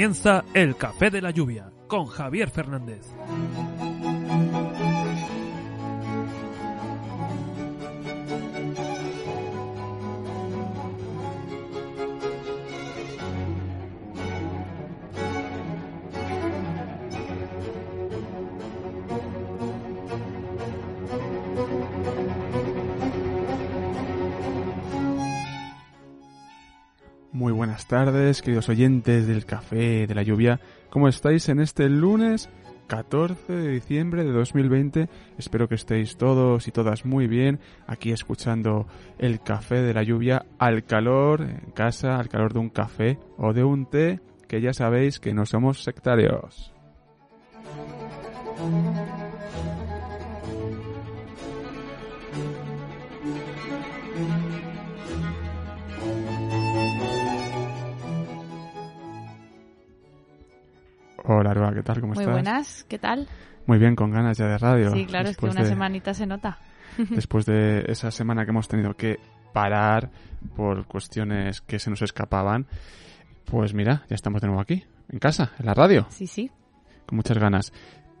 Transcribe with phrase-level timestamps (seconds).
[0.00, 3.04] Comienza el Café de la Lluvia con Javier Fernández.
[27.90, 30.60] Tardes, queridos oyentes del Café de la Lluvia.
[30.90, 32.48] ¿Cómo estáis en este lunes
[32.86, 35.08] 14 de diciembre de 2020?
[35.36, 38.86] Espero que estéis todos y todas muy bien aquí escuchando
[39.18, 43.52] el Café de la Lluvia al calor en casa, al calor de un café o
[43.52, 46.72] de un té, que ya sabéis que no somos sectarios.
[61.24, 62.00] Hola, Aroa, ¿qué tal?
[62.00, 62.32] ¿Cómo Muy estás?
[62.34, 63.28] buenas, ¿qué tal?
[63.66, 64.90] Muy bien, con ganas ya de radio.
[64.92, 66.58] Sí, claro, es que una de- semanita se nota.
[67.10, 69.18] Después de esa semana que hemos tenido que
[69.52, 70.10] parar
[70.56, 72.66] por cuestiones que se nos escapaban,
[73.44, 76.50] pues mira, ya estamos de nuevo aquí, en casa, en la radio, Sí, sí.
[77.06, 77.72] con muchas ganas.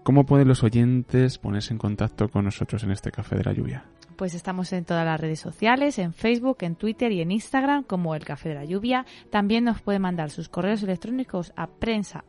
[0.02, 3.84] ¿Cómo pueden los oyentes ponerse en contacto con nosotros en este Café de la Lluvia?
[4.20, 8.14] Pues estamos en todas las redes sociales, en Facebook, en Twitter y en Instagram como
[8.14, 9.06] El Café de la Lluvia.
[9.30, 12.22] También nos puede mandar sus correos electrónicos a prensa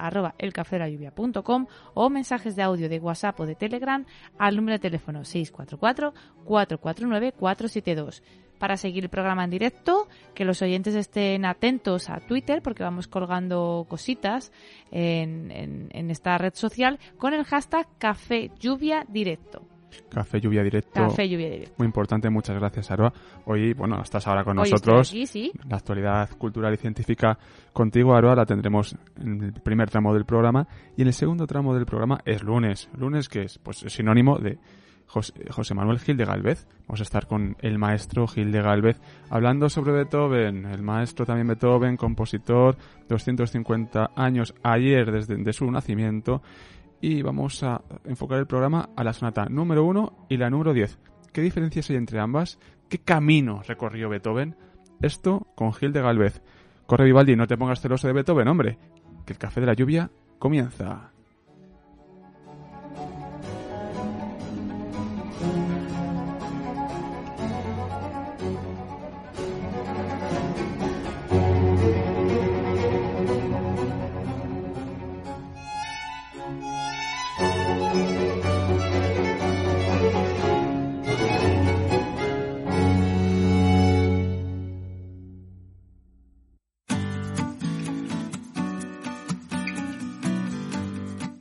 [1.94, 4.06] o mensajes de audio de WhatsApp o de Telegram
[4.38, 8.22] al número de teléfono 644-449-472.
[8.58, 13.10] Para seguir el programa en directo, que los oyentes estén atentos a Twitter porque vamos
[13.10, 14.54] colgando cositas
[14.92, 19.68] en, en- en esta red social con el hashtag Café Lluvia Directo.
[20.10, 21.02] Café Lluvia Directo.
[21.02, 21.76] Café Lluvia Directo.
[21.78, 23.14] Muy importante, muchas gracias, Aroa.
[23.46, 25.10] Hoy, bueno, estás ahora con Hoy estoy nosotros.
[25.10, 25.52] aquí, sí.
[25.68, 27.38] La actualidad cultural y científica
[27.74, 30.68] contigo, Aroa, la tendremos en el primer tramo del programa.
[30.98, 32.90] Y en el segundo tramo del programa es lunes.
[32.98, 34.58] Lunes que es pues es sinónimo de
[35.08, 36.68] José, José Manuel Gil de Galvez.
[36.88, 39.00] Vamos a estar con el maestro Gil de Galvez
[39.30, 40.66] hablando sobre Beethoven.
[40.66, 42.78] El maestro también Beethoven, compositor,
[43.10, 46.42] 250 años ayer desde de su nacimiento.
[47.02, 51.00] Y vamos a enfocar el programa a la sonata número 1 y la número 10.
[51.34, 52.60] ¿Qué diferencias hay entre ambas?
[52.90, 54.56] ¿Qué camino recorrió Beethoven?
[55.02, 56.42] Esto con Gil de Galvez.
[56.86, 58.78] Corre Vivaldi, no te pongas celoso de Beethoven, hombre.
[59.26, 61.11] Que el café de la lluvia comienza.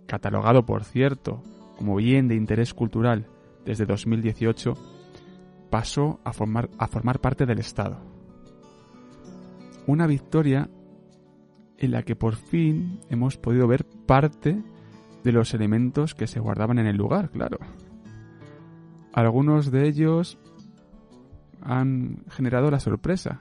[0.06, 1.42] catalogado por cierto
[1.76, 3.26] como bien de interés cultural
[3.64, 4.74] desde 2018,
[5.70, 7.98] pasó a formar, a formar parte del Estado.
[9.86, 10.70] Una victoria
[11.78, 14.62] en la que por fin hemos podido ver parte
[15.24, 17.58] de los elementos que se guardaban en el lugar, claro.
[19.12, 20.38] Algunos de ellos
[21.62, 23.40] han generado la sorpresa,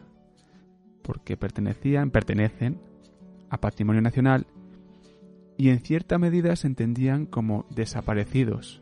[1.03, 2.79] porque pertenecían, pertenecen
[3.49, 4.47] a patrimonio nacional
[5.57, 8.81] y en cierta medida se entendían como desaparecidos.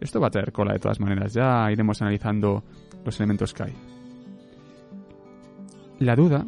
[0.00, 2.64] Esto va a traer cola de todas maneras, ya iremos analizando
[3.04, 3.74] los elementos que hay.
[5.98, 6.46] La duda,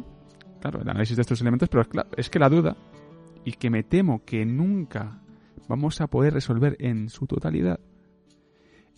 [0.59, 1.83] claro, el análisis de estos elementos, pero
[2.15, 2.77] es que la duda,
[3.45, 5.21] y que me temo que nunca
[5.67, 7.79] vamos a poder resolver en su totalidad,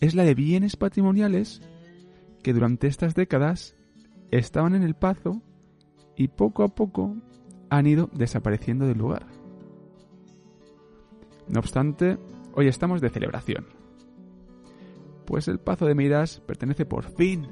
[0.00, 1.62] es la de bienes patrimoniales
[2.42, 3.76] que durante estas décadas
[4.30, 5.42] estaban en el pazo
[6.16, 7.16] y poco a poco
[7.68, 9.26] han ido desapareciendo del lugar.
[11.48, 12.18] No obstante,
[12.54, 13.66] hoy estamos de celebración.
[15.26, 17.46] Pues el Pazo de Miras pertenece por fin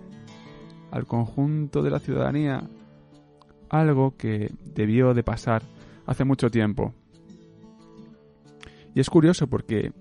[0.91, 2.69] al conjunto de la ciudadanía,
[3.71, 5.63] algo que debió de pasar
[6.07, 6.95] hace mucho tiempo.
[8.95, 9.93] Y es curioso porque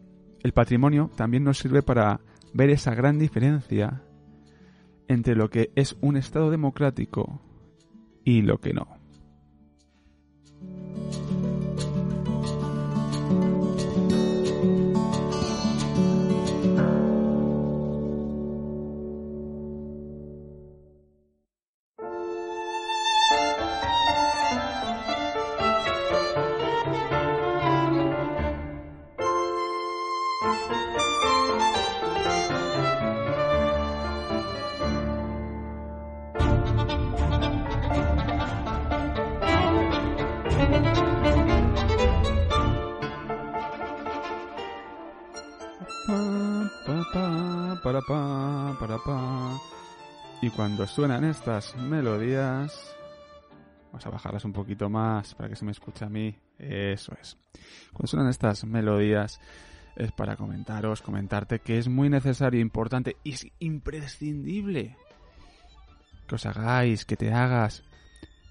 [0.44, 2.20] el patrimonio también nos sirve para
[2.54, 4.02] ver esa gran diferencia
[5.08, 7.42] entre lo que es un Estado democrático
[8.24, 8.88] y lo que no.
[50.42, 52.96] Y cuando suenan estas melodías,
[53.88, 56.38] vamos a bajarlas un poquito más para que se me escuche a mí.
[56.60, 57.38] Eso es.
[57.92, 59.40] Cuando suenan estas melodías
[59.96, 64.96] es para comentaros, comentarte que es muy necesario, importante y es imprescindible
[66.28, 67.84] que os hagáis, que te hagas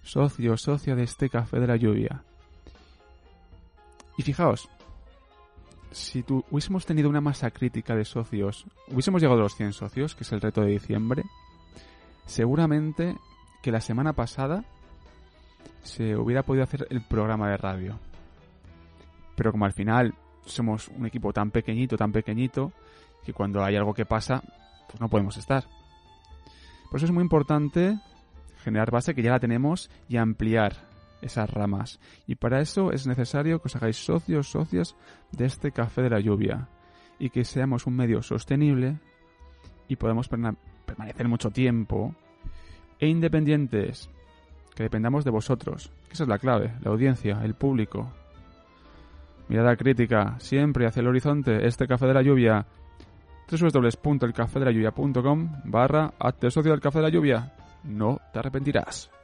[0.03, 2.25] socio, socio de este café de la lluvia.
[4.17, 4.69] Y fijaos,
[5.91, 10.15] si tu, hubiésemos tenido una masa crítica de socios, hubiésemos llegado a los 100 socios,
[10.15, 11.23] que es el reto de diciembre,
[12.27, 13.17] seguramente
[13.63, 14.65] que la semana pasada
[15.83, 17.99] se hubiera podido hacer el programa de radio.
[19.37, 22.73] Pero como al final somos un equipo tan pequeñito, tan pequeñito,
[23.25, 24.43] que cuando hay algo que pasa,
[24.89, 25.65] pues no podemos estar.
[26.91, 27.99] Por eso es muy importante
[28.63, 30.77] generar base que ya la tenemos y ampliar
[31.23, 32.01] esas ramas.
[32.27, 34.97] Y para eso es necesario que os hagáis socios, socios
[35.33, 36.69] de este café de la lluvia
[37.19, 38.99] y que seamos un medio sostenible
[39.89, 42.15] y podamos permanecer mucho tiempo
[42.99, 44.11] e independientes,
[44.75, 48.13] que dependamos de vosotros, que esa es la clave, la audiencia, el público.
[49.49, 52.67] Mirada crítica, siempre hacia el horizonte, este café de la lluvia
[53.49, 57.55] www.elcafedelayuvia.com barra hazte socio del café de la lluvia.
[57.85, 59.16] No te arrepentirás.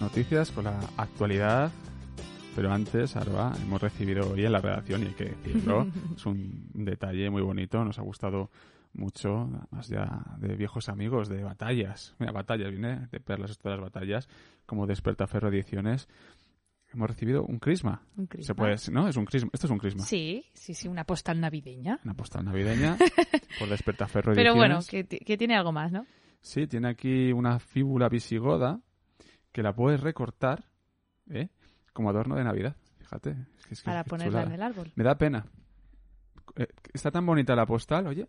[0.00, 1.70] Noticias, con la actualidad.
[2.54, 6.70] Pero antes, Arba, hemos recibido hoy en la redacción, y hay que decirlo, es un
[6.72, 8.50] detalle muy bonito, nos ha gustado
[8.92, 12.14] mucho, además ya de viejos amigos, de batallas.
[12.20, 14.28] Mira, batallas, viene de perlas estas batallas,
[14.66, 16.08] como Despertaferro Ediciones.
[16.92, 18.02] hemos recibido un crisma.
[18.16, 18.46] Un crisma.
[18.46, 19.08] Se puede, ¿no?
[19.08, 19.50] Es un crisma.
[19.52, 20.04] Esto es un crisma.
[20.04, 21.98] Sí, sí, sí, una postal navideña.
[22.04, 22.96] Una postal navideña
[23.58, 25.08] por Despertaferro Pero bueno, Ediciones.
[25.08, 26.06] que, que tiene algo más, ¿no?
[26.40, 28.80] Sí, tiene aquí una fíbula visigoda
[29.54, 30.64] que la puedes recortar,
[31.30, 31.48] ¿eh?
[31.92, 32.74] Como adorno de Navidad.
[32.98, 33.30] Fíjate.
[33.30, 34.92] Es que- es Para ponerla en el árbol.
[34.96, 35.46] Me da pena.
[36.56, 38.28] Eh, está tan bonita la postal, oye.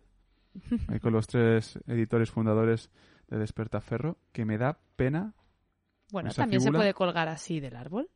[0.88, 2.90] Ahí con los tres editores fundadores
[3.26, 5.34] de Despertaferro, que me da pena.
[6.12, 8.08] Bueno, también se puede colgar así del árbol.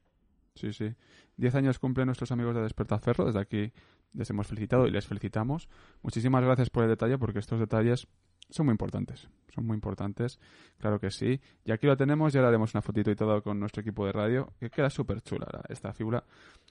[0.55, 0.95] Sí, sí.
[1.37, 3.25] Diez años cumplen nuestros amigos de Despertaferro.
[3.27, 3.73] Desde aquí
[4.13, 5.69] les hemos felicitado y les felicitamos.
[6.03, 8.07] Muchísimas gracias por el detalle, porque estos detalles
[8.51, 9.29] son muy importantes.
[9.55, 10.39] Son muy importantes,
[10.79, 11.41] claro que sí.
[11.65, 14.13] Y aquí lo tenemos y ahora haremos una fotito y todo con nuestro equipo de
[14.13, 16.23] radio, que queda súper chula la- esta figura,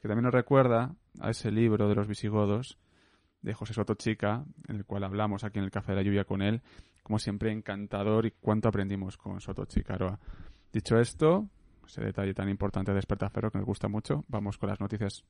[0.02, 2.78] que también nos recuerda a ese libro de los visigodos
[3.42, 6.24] de José Soto Chica, en el cual hablamos aquí en el Café de la Lluvia
[6.24, 6.62] con él.
[7.04, 9.96] Como siempre, encantador y cuánto aprendimos con Soto Chica.
[9.96, 10.20] Aroa.
[10.72, 11.50] Dicho esto,
[11.86, 15.26] ese detalle tan importante de Despertaferro que nos gusta mucho, vamos con las noticias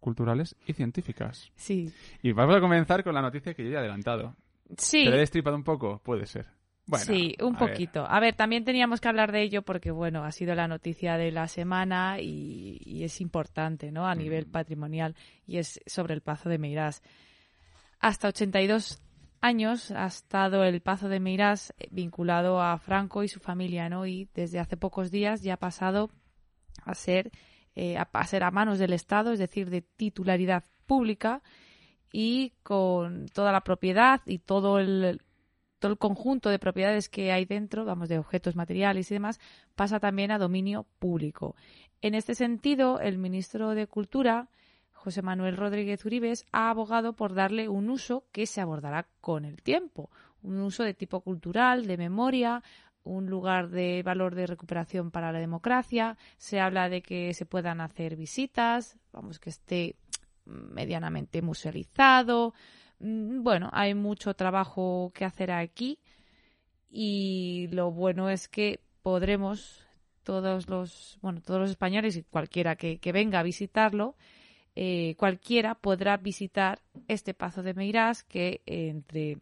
[0.00, 1.50] culturales y científicas.
[1.56, 1.92] Sí.
[2.22, 4.36] Y vamos a comenzar con la noticia que yo ya he adelantado.
[4.76, 5.04] Sí.
[5.04, 6.00] ¿Te he destripado un poco?
[6.02, 6.46] Puede ser.
[6.86, 7.70] Bueno, sí, un a ver.
[7.70, 8.06] poquito.
[8.08, 11.30] A ver, también teníamos que hablar de ello porque, bueno, ha sido la noticia de
[11.30, 14.06] la semana y, y es importante, ¿no?
[14.06, 15.14] A nivel patrimonial
[15.46, 17.02] y es sobre el Pazo de Meirás.
[18.00, 19.02] Hasta 82
[19.40, 24.06] años ha estado el Pazo de Meirás eh, vinculado a Franco y su familia, ¿no?
[24.06, 26.10] Y desde hace pocos días ya ha pasado
[26.84, 27.30] a ser,
[27.74, 31.42] eh, a, a ser a manos del Estado, es decir, de titularidad pública
[32.12, 35.20] y con toda la propiedad y todo el,
[35.78, 39.40] todo el conjunto de propiedades que hay dentro, vamos, de objetos materiales y demás,
[39.74, 41.54] pasa también a dominio público.
[42.00, 44.48] En este sentido, el ministro de Cultura,
[44.92, 49.62] José Manuel Rodríguez Uribes, ha abogado por darle un uso que se abordará con el
[49.62, 50.10] tiempo,
[50.42, 52.62] un uso de tipo cultural, de memoria,
[53.04, 57.80] un lugar de valor de recuperación para la democracia, se habla de que se puedan
[57.80, 59.96] hacer visitas, vamos, que esté
[60.48, 62.54] medianamente musealizado.
[63.00, 65.98] Mm, Bueno, hay mucho trabajo que hacer aquí
[66.90, 69.86] y lo bueno es que podremos
[70.22, 74.16] todos los, bueno, todos los españoles y cualquiera que, que venga a visitarlo,
[74.74, 79.38] eh, cualquiera podrá visitar este Pazo de Meirás que entre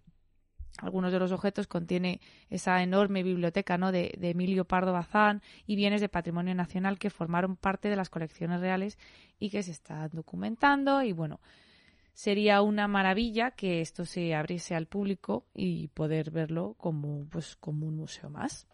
[0.79, 3.93] algunos de los objetos contiene esa enorme biblioteca ¿no?
[3.93, 8.11] de, de Emilio Pardo Bazán y bienes de patrimonio nacional que formaron parte de las
[8.11, 8.99] colecciones reales
[9.39, 11.41] y que se están documentando y bueno
[12.17, 17.87] sería una maravilla que esto se abriese al público y poder verlo como pues como
[17.87, 18.67] un museo más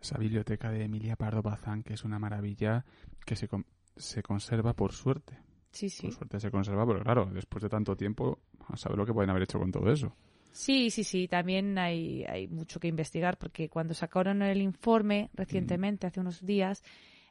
[0.00, 2.84] Esa biblioteca de Emilia Pardo Bazán, que es una maravilla
[3.24, 3.48] que se,
[3.96, 5.38] se conserva por suerte.
[5.70, 9.06] sí sí Por suerte se conserva, pero claro, después de tanto tiempo, a saber lo
[9.06, 10.16] que pueden haber hecho con todo eso.
[10.54, 16.06] Sí, sí, sí, también hay, hay mucho que investigar porque cuando sacaron el informe recientemente,
[16.06, 16.84] hace unos días,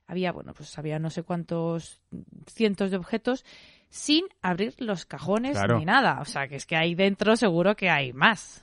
[0.08, 2.01] había, bueno, pues había no sé cuántos
[2.48, 3.46] cientos de objetos
[3.89, 5.80] sin abrir los cajones Claro.
[5.80, 6.20] ni nada.
[6.20, 8.62] O sea, que es que ahí dentro seguro que hay más.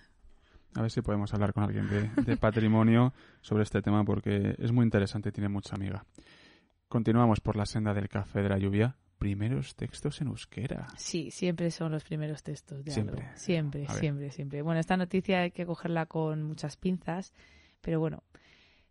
[0.74, 4.72] A ver si podemos hablar con alguien de, de patrimonio sobre este tema porque es
[4.72, 6.04] muy interesante y tiene mucha amiga.
[6.86, 8.94] Continuamos por la senda del café de la lluvia.
[9.20, 10.86] Primeros textos en euskera.
[10.96, 13.20] Sí, siempre son los primeros textos de Siempre.
[13.22, 13.36] algo.
[13.36, 14.62] Siempre, siempre, siempre.
[14.62, 17.34] Bueno, esta noticia hay que cogerla con muchas pinzas,
[17.82, 18.22] pero bueno,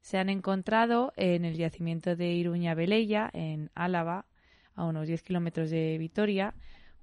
[0.01, 4.27] se han encontrado en el yacimiento de Iruña Velella, en Álava,
[4.75, 6.53] a unos 10 kilómetros de Vitoria,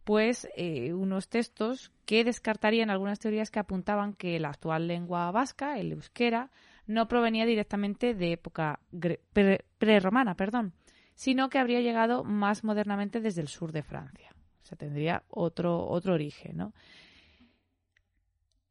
[0.04, 5.80] pues eh, unos textos que descartarían algunas teorías que apuntaban que la actual lengua vasca,
[5.80, 6.52] el euskera,
[6.86, 10.74] no provenía directamente de época gre- pre- prerromana, perdón,
[11.16, 14.30] sino que habría llegado más modernamente desde el sur de Francia.
[14.62, 16.72] O sea, tendría otro, otro origen, ¿no?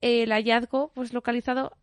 [0.02, 1.76] El hallazgo, pues localizado,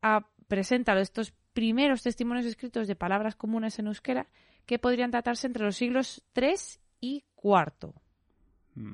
[0.00, 4.26] a- presenta estos primeros testimonios escritos de palabras comunes en euskera
[4.66, 6.54] que podrían datarse entre los siglos III
[7.00, 7.92] y IV.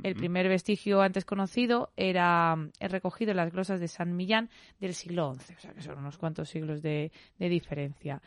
[0.02, 4.50] El Mm, primer vestigio antes conocido era el recogido en las glosas de San Millán
[4.80, 8.20] del siglo XI, o sea que son unos cuantos siglos de, de diferencia.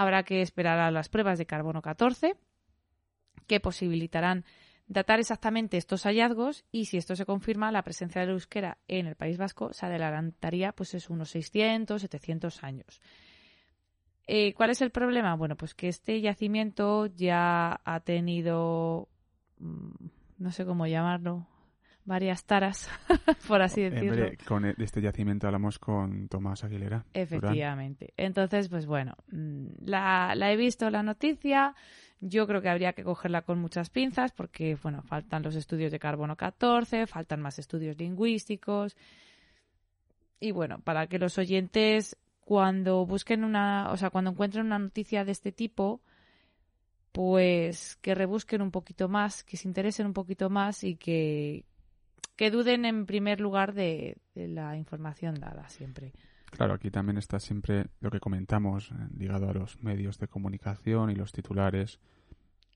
[0.00, 2.34] Habrá que esperar a las pruebas de carbono 14
[3.46, 4.46] que posibilitarán
[4.86, 9.14] datar exactamente estos hallazgos y si esto se confirma, la presencia del euskera en el
[9.14, 13.02] País Vasco se adelantaría pues es unos 600, 700 años.
[14.26, 15.36] Eh, ¿Cuál es el problema?
[15.36, 19.06] Bueno, pues que este yacimiento ya ha tenido,
[19.58, 20.06] mm,
[20.38, 21.46] no sé cómo llamarlo,
[22.04, 22.88] varias taras,
[23.48, 24.24] por así decirlo.
[24.24, 27.04] Hombre, con e- este yacimiento hablamos con Tomás Aguilera.
[27.12, 27.22] Durán.
[27.22, 28.12] Efectivamente.
[28.16, 31.74] Entonces, pues bueno, mm, la, la he visto la noticia.
[32.20, 35.98] Yo creo que habría que cogerla con muchas pinzas porque, bueno, faltan los estudios de
[35.98, 38.96] carbono 14, faltan más estudios lingüísticos.
[40.38, 45.24] Y bueno, para que los oyentes, cuando busquen una, o sea, cuando encuentren una noticia
[45.24, 46.00] de este tipo,
[47.12, 51.64] pues que rebusquen un poquito más, que se interesen un poquito más y que,
[52.36, 56.12] que duden en primer lugar de, de la información dada siempre.
[56.50, 61.10] Claro, aquí también está siempre lo que comentamos, eh, ligado a los medios de comunicación
[61.10, 62.00] y los titulares.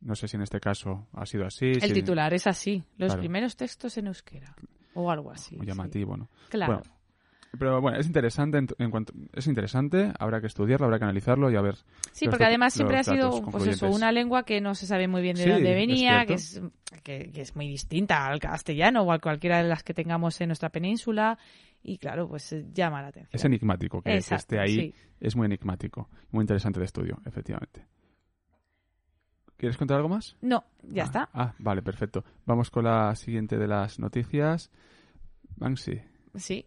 [0.01, 1.67] No sé si en este caso ha sido así.
[1.67, 3.21] El si- titular es así, los Claro.
[3.21, 4.55] primeros textos en euskera
[4.95, 5.57] o algo así.
[5.57, 5.73] Muy sí.
[5.73, 6.29] llamativo, ¿no?
[6.51, 6.75] Claro.
[6.83, 6.94] Bueno,
[7.59, 11.51] pero bueno, es interesante, en, en cuanto, es interesante, habrá que estudiarlo, habrá que analizarlo
[11.51, 11.77] y a ver.
[12.13, 15.23] Sí, porque además siempre ha sido pues eso, una lengua que no se sabe muy
[15.23, 16.61] bien de Sí, dónde es venía, que es,
[17.03, 20.49] que, que es muy distinta al castellano o a cualquiera de las que tengamos en
[20.49, 21.39] nuestra península
[21.83, 23.31] y claro, pues eh, llama la atención.
[23.33, 24.95] Es enigmático, que, Exacto, esté ahí sí.
[25.21, 27.87] es muy enigmático, muy interesante de estudio, efectivamente.
[29.57, 30.37] ¿Quieres contar algo más?
[30.43, 31.29] No, ya Ah, está.
[31.33, 32.25] Ah, vale, perfecto.
[32.45, 34.71] Vamos con la siguiente de las noticias.
[35.57, 36.01] Banksy.
[36.35, 36.67] Sí.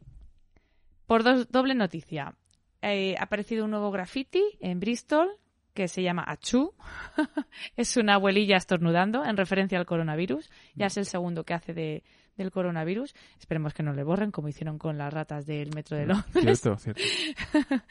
[1.07, 2.35] Por dos, doble noticia.
[2.81, 5.29] Eh, ha aparecido un nuevo graffiti en Bristol
[5.73, 6.73] que se llama Achu.
[7.75, 10.49] es una abuelilla estornudando en referencia al coronavirus.
[10.75, 12.03] Ya es el segundo que hace de,
[12.35, 13.13] del coronavirus.
[13.39, 16.61] Esperemos que no le borren como hicieron con las ratas del metro de Londres.
[16.61, 17.01] Cierto, cierto.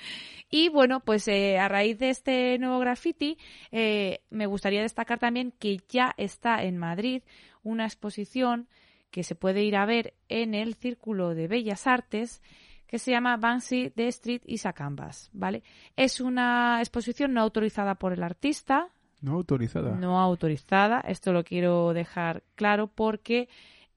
[0.49, 3.37] Y bueno, pues eh, a raíz de este nuevo graffiti,
[3.73, 7.23] eh, me gustaría destacar también que ya está en Madrid
[7.64, 8.68] una exposición
[9.11, 12.42] que se puede ir a ver en el Círculo de Bellas Artes
[12.87, 15.62] que se llama Banksy The Street is a Canvas, ¿vale?
[15.97, 18.88] Es una exposición no autorizada por el artista,
[19.21, 19.97] No autorizada.
[19.97, 23.49] no autorizada, esto lo quiero dejar claro porque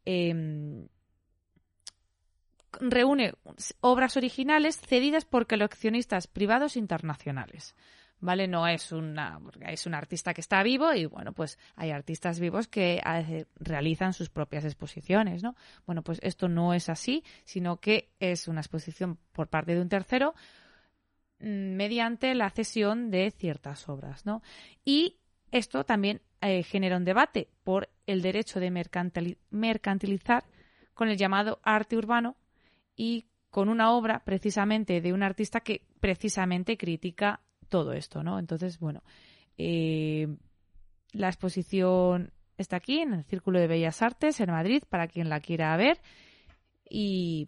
[0.06, 0.88] em,
[2.80, 3.34] reúne
[3.82, 7.76] obras originales cedidas por coleccionistas privados internacionales.
[8.22, 8.48] ¿Vale?
[8.48, 12.68] No es una, es un artista que está vivo y bueno, pues hay artistas vivos
[12.68, 15.56] que eh, realizan sus propias exposiciones, ¿no?
[15.86, 19.88] Bueno, pues esto no es así, sino que es una exposición por parte de un
[19.88, 20.34] tercero
[21.40, 24.42] mm, mediante la cesión de ciertas obras, ¿no?
[24.84, 25.16] Y
[25.52, 30.44] esto también eh, genera un debate por el derecho de mercantili- mercantilizar
[30.94, 32.36] con el llamado arte urbano
[32.98, 37.40] y con una obra precisamente de un artista que precisamente critica
[37.70, 38.40] todo esto, ¿no?
[38.40, 39.04] Entonces, bueno,
[39.58, 40.28] eh,
[41.14, 45.40] la exposición está aquí en el Círculo de Bellas Artes en Madrid para quien la
[45.40, 46.00] quiera ver
[46.90, 47.48] y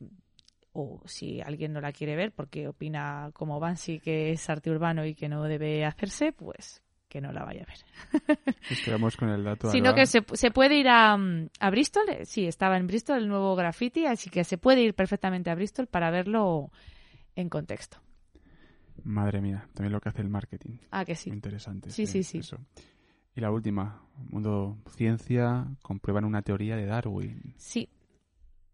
[0.73, 5.05] o si alguien no la quiere ver porque opina como Bansi que es arte urbano
[5.05, 8.47] y que no debe hacerse, pues que no la vaya a ver.
[8.69, 9.69] Nos quedamos con el dato.
[9.69, 13.17] Sino que se, se puede ir a, mm, a Bristol, eh, sí, estaba en Bristol
[13.17, 16.71] el nuevo graffiti, así que se puede ir perfectamente a Bristol para verlo
[17.35, 17.97] en contexto.
[19.03, 20.77] Madre mía, también lo que hace el marketing.
[20.91, 21.29] Ah, que sí.
[21.29, 21.91] Muy interesante.
[21.91, 22.39] Sí, sí, sí.
[22.39, 22.57] Eso.
[23.35, 27.53] Y la última, mundo ciencia, comprueban una teoría de Darwin.
[27.57, 27.89] Sí.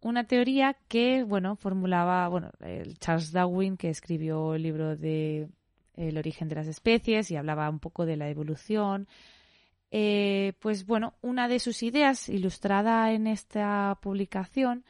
[0.02, 5.50] Una teoría que, bueno, formulaba, bueno, el Charles Darwin, que escribió el libro de
[5.94, 9.08] El origen de las especies y hablaba un poco de la evolución.
[9.90, 14.84] Eh, pues bueno, una de sus ideas, ilustrada en esta publicación,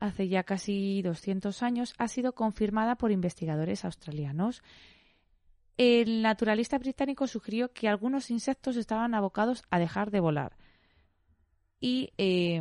[0.00, 4.62] hace ya casi 200 años, ha sido confirmada por investigadores australianos.
[5.76, 10.56] El naturalista británico sugirió que algunos insectos estaban abocados a dejar de volar.
[11.80, 12.60] Y eh,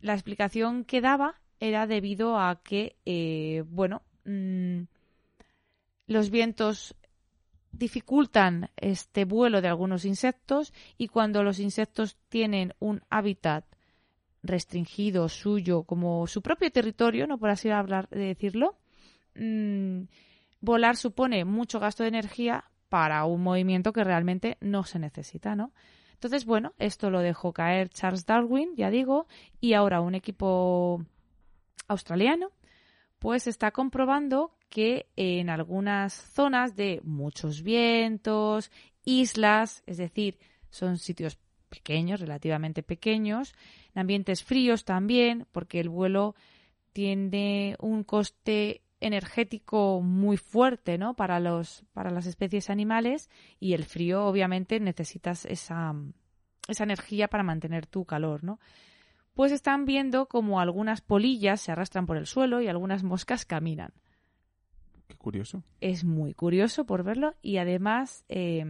[0.00, 4.82] la explicación que daba era debido a que, eh, bueno, mm,
[6.06, 6.94] los vientos
[7.72, 13.64] dificultan este vuelo de algunos insectos y cuando los insectos tienen un hábitat
[14.44, 18.76] restringido suyo como su propio territorio, no por así hablar de decirlo,
[19.34, 20.02] mm,
[20.60, 25.72] volar supone mucho gasto de energía para un movimiento que realmente no se necesita, ¿no?
[26.12, 29.26] Entonces, bueno, esto lo dejó caer Charles Darwin, ya digo,
[29.60, 31.04] y ahora un equipo
[31.88, 32.50] australiano,
[33.18, 38.70] pues está comprobando que en algunas zonas de muchos vientos,
[39.04, 40.38] islas, es decir,
[40.70, 43.54] son sitios pequeños, relativamente pequeños,
[43.94, 46.34] en ambientes fríos también, porque el vuelo
[46.92, 51.14] tiene un coste energético muy fuerte, ¿no?
[51.14, 53.28] Para los para las especies animales
[53.60, 55.94] y el frío obviamente necesitas esa
[56.68, 58.60] esa energía para mantener tu calor, ¿no?
[59.34, 63.92] Pues están viendo como algunas polillas se arrastran por el suelo y algunas moscas caminan.
[65.08, 65.62] Qué curioso.
[65.80, 68.64] Es muy curioso por verlo y además eh,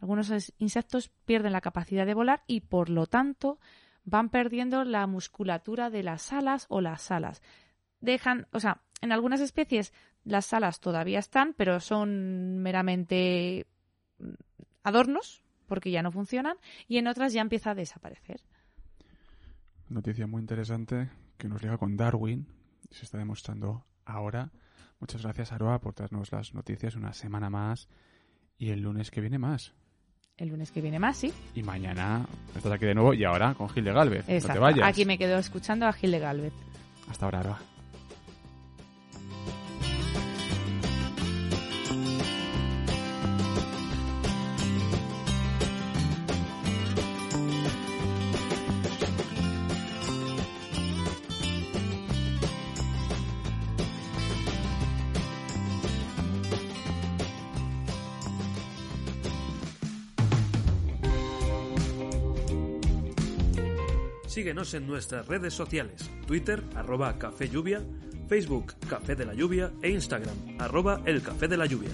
[0.00, 3.58] algunos insectos pierden la capacidad de volar y por lo tanto
[4.04, 7.42] van perdiendo la musculatura de las alas o las alas.
[8.00, 9.92] Dejan, o sea, en algunas especies
[10.24, 13.66] las alas todavía están, pero son meramente
[14.18, 14.32] mm,
[14.82, 16.56] adornos porque ya no funcionan
[16.88, 18.40] y en otras ya empieza a desaparecer.
[19.88, 22.46] Noticia muy interesante que nos liga con Darwin.
[22.90, 24.50] Se está demostrando ahora.
[25.00, 27.88] Muchas gracias, Aroa, por darnos las noticias una semana más.
[28.56, 29.74] Y el lunes que viene más.
[30.36, 31.32] El lunes que viene más, sí.
[31.54, 34.20] Y mañana estás aquí de nuevo y ahora con Gil de Galvez.
[34.22, 34.60] No te Exacto.
[34.60, 34.88] vayas.
[34.88, 36.52] Aquí me quedo escuchando a Gil de Galvez.
[37.08, 37.58] Hasta ahora, Aroa.
[64.54, 67.84] Síguenos en nuestras redes sociales, Twitter, arroba Café Lluvia,
[68.28, 71.90] Facebook, Café de la Lluvia e Instagram, arroba El Café de la Lluvia.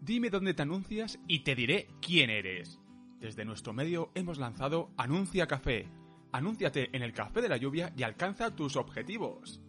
[0.00, 2.80] Dime dónde te anuncias y te diré quién eres.
[3.20, 5.88] Desde nuestro medio hemos lanzado Anuncia Café.
[6.32, 9.62] Anúnciate en el Café de la Lluvia y alcanza tus objetivos.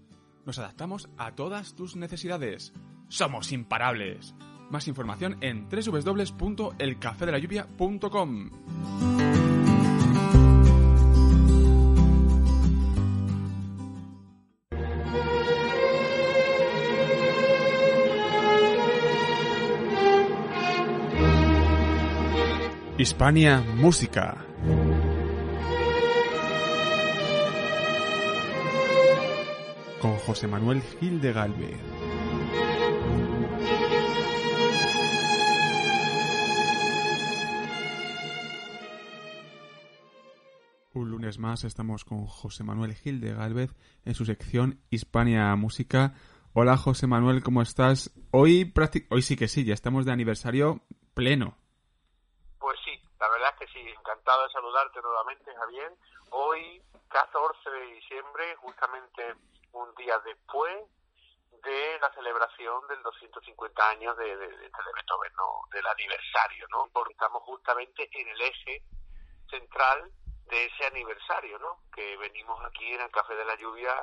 [0.47, 2.73] Nos adaptamos a todas tus necesidades.
[3.09, 4.33] Somos imparables.
[4.69, 8.49] Más información en www.elcafedelayuvia.com.
[22.99, 24.45] Hispania Música.
[30.01, 31.88] Con José Manuel Gil de Galvez.
[41.39, 43.71] Más estamos con José Manuel Gil de Galvez
[44.03, 46.13] en su sección Hispania Música.
[46.53, 48.11] Hola José Manuel, ¿cómo estás?
[48.31, 48.73] Hoy,
[49.09, 50.81] Hoy sí que sí, ya estamos de aniversario
[51.13, 51.55] pleno.
[52.59, 55.93] Pues sí, la verdad es que sí, encantado de saludarte nuevamente, Javier.
[56.31, 59.23] Hoy, 14 de diciembre, justamente
[59.71, 60.75] un día después
[61.63, 65.61] de la celebración del 250 años de, de, de- de Beethoven, ¿no?
[65.71, 66.89] del aniversario, ¿no?
[66.91, 68.83] Porque estamos justamente en el eje
[69.49, 70.11] central
[70.49, 71.83] de ese aniversario, ¿no?
[71.93, 73.93] Que venimos aquí en el Café de la Lluvia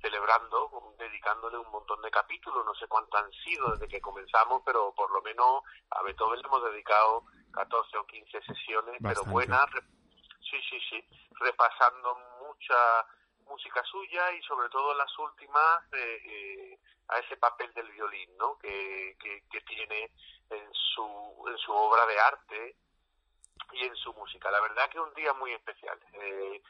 [0.00, 4.92] celebrando, dedicándole un montón de capítulos, no sé cuántos han sido desde que comenzamos, pero
[4.94, 9.64] por lo menos a Beethoven le hemos dedicado 14 o 15 sesiones, pero buenas,
[10.40, 11.08] sí, sí, sí,
[11.40, 13.06] repasando mucha
[13.46, 18.58] música suya y sobre todo las últimas eh, eh, a ese papel del violín, ¿no?
[18.58, 20.10] Que, que, que tiene
[20.50, 22.76] en su, en su obra de arte
[23.74, 24.50] y en su música.
[24.50, 25.98] La verdad que es un día muy especial.
[26.12, 26.62] Eh,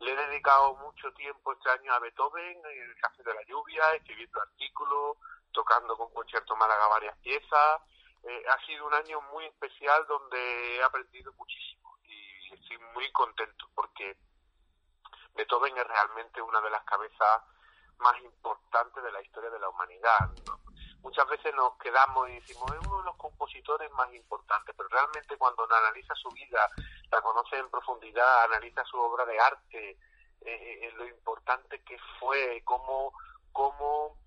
[0.00, 3.94] le he dedicado mucho tiempo este año a Beethoven, en el Café de la Lluvia,
[3.94, 5.16] escribiendo artículos,
[5.52, 7.80] tocando con Concierto Málaga varias piezas.
[8.22, 13.68] Eh, ha sido un año muy especial donde he aprendido muchísimo y estoy muy contento
[13.74, 14.16] porque
[15.34, 17.42] Beethoven es realmente una de las cabezas
[17.98, 20.30] más importantes de la historia de la humanidad.
[21.02, 25.36] Muchas veces nos quedamos y decimos, es uno de los compositores más importantes, pero realmente
[25.38, 26.70] cuando analiza su vida,
[27.10, 29.98] la conoce en profundidad, analiza su obra de arte, eh,
[30.42, 33.12] eh, lo importante que fue, cómo,
[33.52, 34.18] cómo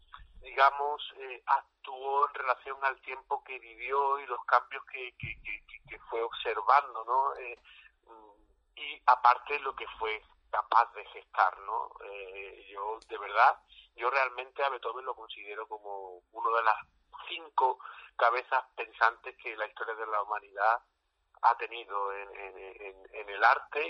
[0.42, 5.64] digamos, eh, actuó en relación al tiempo que vivió y los cambios que, que, que,
[5.68, 7.36] que- fue observando, ¿no?
[7.38, 7.58] Eh,
[8.06, 8.44] mm,
[8.76, 10.22] y aparte lo que fue
[10.54, 11.90] capaz de gestar, ¿no?
[12.06, 13.58] Eh, yo, de verdad,
[13.96, 16.76] yo realmente a Beethoven lo considero como uno de las
[17.28, 17.80] cinco
[18.16, 20.80] cabezas pensantes que la historia de la humanidad
[21.42, 23.82] ha tenido en, en, en- en el arte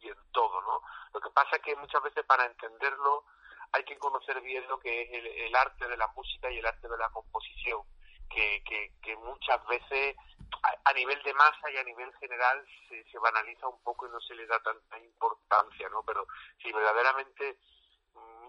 [0.00, 0.80] y, en todo, ¿no?
[1.12, 3.24] Lo que pasa es que muchas veces para entenderlo
[3.72, 6.66] hay que conocer bien lo que es el, el arte de la música y el
[6.66, 7.82] arte de la composición,
[8.30, 10.14] que, que, que muchas veces
[10.62, 14.10] a, a nivel de masa y a nivel general se, se banaliza un poco y
[14.10, 16.02] no se le da tanta importancia, ¿no?
[16.04, 16.26] Pero
[16.62, 17.58] si verdaderamente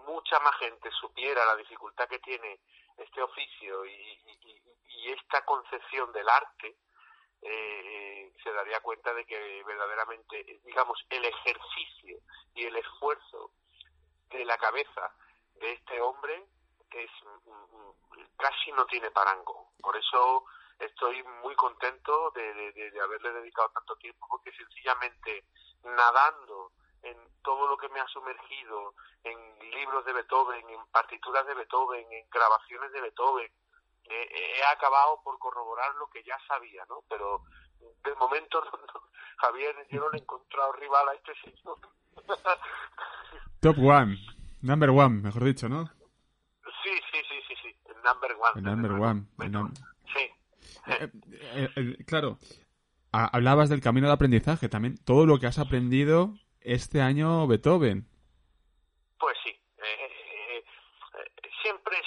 [0.06, 2.60] mucha más gente supiera la dificultad que tiene
[2.98, 6.76] este oficio y, y- y- esta concepción del arte,
[7.42, 12.20] eh, se daría cuenta de que verdaderamente, digamos, el ejercicio
[12.56, 13.52] y el esfuerzo
[14.30, 15.14] de la cabeza
[15.56, 16.46] de este hombre
[16.92, 17.12] es
[17.46, 19.72] mm, mm, casi no tiene parango.
[19.82, 20.46] Por eso
[20.80, 25.46] estoy muy contento de, de- haberle dedicado tanto tiempo, porque sencillamente
[25.84, 26.72] nadando
[27.04, 29.38] en todo lo que me ha sumergido, en
[29.72, 33.52] libros de Beethoven, en partituras de Beethoven, en grabaciones de Beethoven,
[34.10, 37.04] eh, he acabado por corroborar lo que ya sabía, ¿no?
[37.10, 37.44] Pero
[38.04, 39.02] de momento, no- no,
[39.38, 41.78] Javier, yo no le he encontrado rival a este señor.
[43.62, 44.18] Top one.
[44.62, 45.86] Number one, mejor dicho, ¿no?
[46.84, 48.52] sí, sí, sí, sí, sí, el number one.
[48.56, 49.20] El number one.
[49.22, 49.84] el Bueno, num- Sí,
[50.88, 52.38] Eh, eh, eh, claro,
[53.12, 58.08] ha- hablabas del camino de aprendizaje, también todo lo que has aprendido este año Beethoven.
[59.20, 60.64] Pues sí, eh,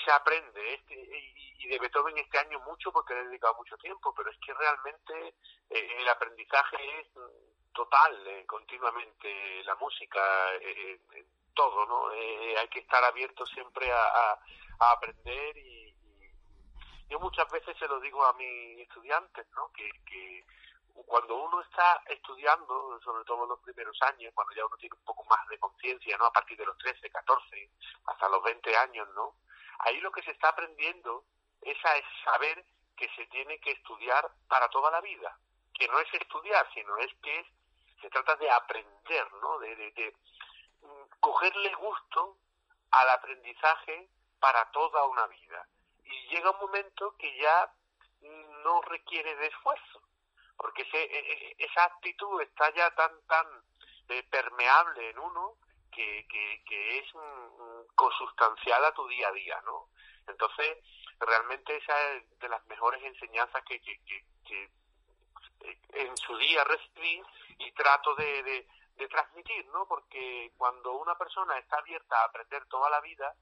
[0.04, 0.74] se aprende.
[0.74, 4.36] Este, y, de Beethoven este año mucho porque le he dedicado mucho tiempo, pero es
[4.44, 5.34] que realmente
[5.68, 7.06] el aprendizaje es
[7.72, 10.20] total, continuamente, la música,
[11.54, 12.08] todo, ¿no?
[12.10, 14.32] hay que estar abierto siempre a,
[14.80, 15.89] a, aprender y,
[17.10, 19.70] yo muchas veces se lo digo a mis estudiantes, ¿no?
[19.72, 20.44] Que, que
[21.06, 25.24] cuando uno está estudiando, sobre todo los primeros años, cuando ya uno tiene un poco
[25.24, 26.26] más de conciencia, ¿no?
[26.26, 27.70] A partir de los 13, 14,
[28.06, 29.34] hasta los 20 años, ¿no?
[29.80, 31.24] Ahí lo que se está aprendiendo
[31.62, 31.94] es a
[32.24, 32.64] saber
[32.96, 35.36] que se tiene que estudiar para toda la vida,
[35.74, 37.46] que no es estudiar, sino es que
[38.00, 39.58] se trata de aprender, ¿no?
[39.58, 40.14] De,
[41.18, 42.38] cogerle gusto
[42.90, 45.66] al aprendizaje para toda una vida.
[46.10, 47.72] Y llega un momento que ya
[48.64, 50.02] no requiere de esfuerzo,
[50.56, 53.46] porque ese, e, e, esa actitud está ya tan, tan
[54.08, 55.56] eh, permeable en uno
[55.90, 57.06] que, que, es
[57.94, 59.88] consustancial a tu día a día, ¿no?
[60.26, 60.78] Entonces,
[61.18, 64.00] realmente esa es de las mejores enseñanzas que, que,
[64.46, 64.70] que,
[65.60, 67.22] eh, en su día recibí
[67.58, 69.86] y trato de, de, de, transmitir, ¿no?
[69.86, 73.34] Porque cuando una persona está abierta a aprender toda la vida,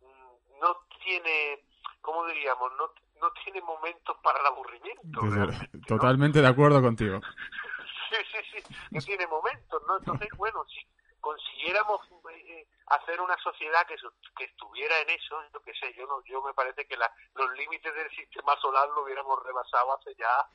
[0.00, 1.64] mm, no tiene,
[2.00, 2.72] ¿cómo diríamos?
[2.78, 5.20] No, no tiene momentos para el aburrimiento.
[5.86, 7.20] Totalmente de acuerdo contigo.
[8.10, 9.98] sí, sí, sí, no tiene momentos, ¿no?
[9.98, 10.86] Entonces, bueno, si
[11.20, 12.00] consiguiéramos
[12.32, 13.96] eh, hacer una sociedad que,
[14.36, 17.50] que estuviera en eso, yo qué sé, yo no, yo me parece que la, los
[17.56, 20.46] límites del sistema solar lo hubiéramos rebasado hace ya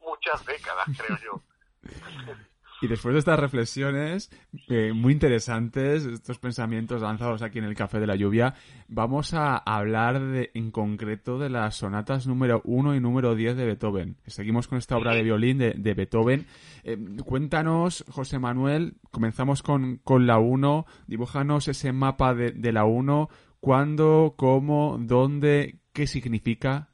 [0.00, 1.40] muchas décadas, creo yo.
[2.82, 4.28] Y después de estas reflexiones
[4.68, 8.54] eh, muy interesantes, estos pensamientos lanzados aquí en el Café de la Lluvia,
[8.88, 13.66] vamos a hablar de, en concreto de las sonatas número 1 y número 10 de
[13.66, 14.16] Beethoven.
[14.26, 16.46] Seguimos con esta obra de violín de, Beethoven.
[16.82, 22.84] Eh, cuéntanos, José Manuel, comenzamos con, con la 1, dibújanos ese mapa de, de la
[22.84, 23.28] 1,
[23.60, 26.91] cuándo, cómo, dónde, qué significa.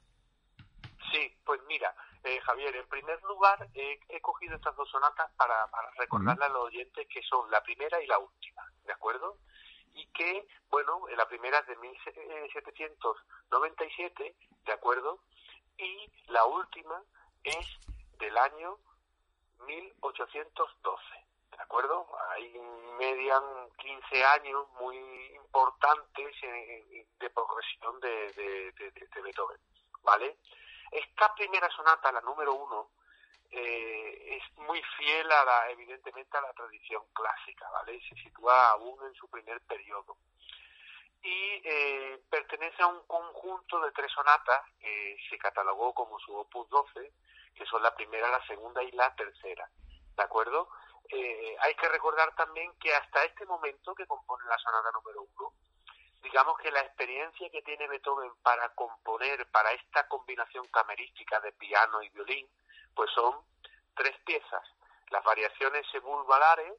[2.41, 7.23] Javier, en primer lugar he, cogido estas dos sonatas para, recordarle a los oyentes que
[7.23, 9.39] son la primera y la última, ¿de acuerdo?
[9.95, 15.23] Y que, bueno, la primera es de 1797, ¿de acuerdo?
[15.77, 17.03] Y la última
[17.43, 17.67] es
[18.19, 18.79] del año
[19.67, 21.03] 1812,
[21.51, 22.07] ¿de acuerdo?
[22.31, 22.53] Ahí
[22.99, 23.43] median
[23.79, 24.99] 15 años muy
[25.37, 26.37] importantes
[27.19, 29.59] de progresión de, de Beethoven,
[30.03, 30.37] ¿vale?
[30.91, 32.91] Esta primera sonata, la número uno,
[33.51, 38.01] eh, es muy fiel a la, evidentemente a la tradición clásica, ¿vale?
[38.09, 40.17] Se sitúa aún en su primer periodo.
[41.23, 46.69] Y eh, pertenece a un conjunto de tres sonatas que se catalogó como su opus
[46.69, 47.13] 12,
[47.55, 49.69] que son la primera, la segunda y la tercera.
[50.17, 50.69] ¿De acuerdo?
[51.09, 55.53] Eh, hay que recordar también que hasta este momento que compone la sonata número uno,
[56.23, 62.03] digamos que la experiencia que tiene Beethoven para componer para esta combinación camerística de piano
[62.03, 62.49] y violín,
[62.95, 63.35] pues son
[63.95, 64.63] tres piezas.
[65.11, 66.75] Las variaciones Sebul Balare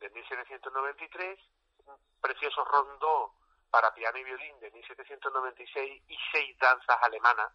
[0.00, 1.38] de 1793,
[1.86, 3.34] un precioso rondó
[3.70, 7.52] para piano y violín de 1796 y seis danzas alemanas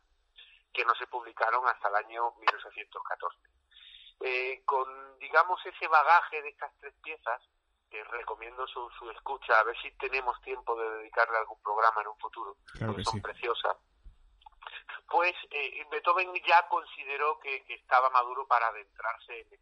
[0.74, 3.38] que no se publicaron hasta el año 1814.
[4.22, 7.42] Eh, con, digamos, ese bagaje de estas tres piezas,
[8.04, 12.18] recomiendo su, su escucha, a ver si tenemos tiempo de dedicarle algún programa en un
[12.18, 13.78] futuro, porque son preciosas.
[15.08, 19.60] Pues eh, Beethoven ya consideró que, estaba maduro para adentrarse en,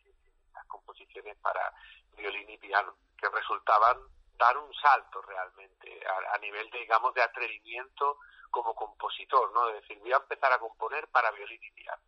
[0.54, 1.74] las composiciones para
[2.16, 3.98] violín y piano, que resultaban
[4.38, 6.02] dar un salto realmente
[6.34, 8.20] a, nivel, de, digamos, de atrevimiento
[8.50, 9.70] como compositor, ¿no?
[9.70, 12.02] Es decir, voy a empezar a componer para violín y piano.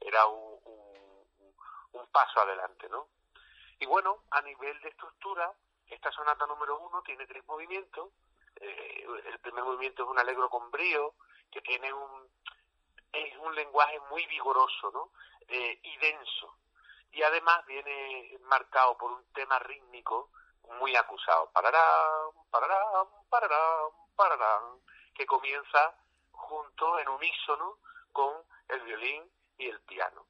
[0.00, 1.54] Era un, un,
[1.92, 3.08] un paso adelante, ¿no?
[3.78, 5.52] Y bueno, a nivel de estructura,
[5.86, 8.10] esta sonata número uno tiene tres movimientos.
[8.56, 11.14] Eh, el primer movimiento es un alegro con brío,
[11.50, 12.28] que tiene un,
[13.12, 15.12] es un lenguaje muy vigoroso ¿no?
[15.48, 16.56] Eh, y denso.
[17.12, 20.30] Y además viene marcado por un tema rítmico
[20.80, 21.50] muy acusado.
[21.52, 24.62] Pararán, pararán, pararán, pararán,
[25.14, 25.94] que comienza
[26.32, 27.78] junto en unísono
[28.12, 28.34] con
[28.68, 30.26] el violín y el piano.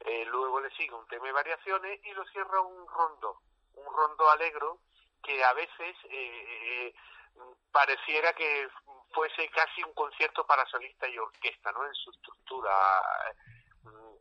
[0.00, 3.40] Eh, luego le sigue un tema de variaciones y lo cierra un rondo,
[3.74, 4.80] un rondo alegro
[5.22, 6.94] que a veces eh, eh,
[7.72, 8.68] pareciera que
[9.14, 11.86] fuese casi un concierto para solista y orquesta, ¿no?
[11.86, 12.70] En su estructura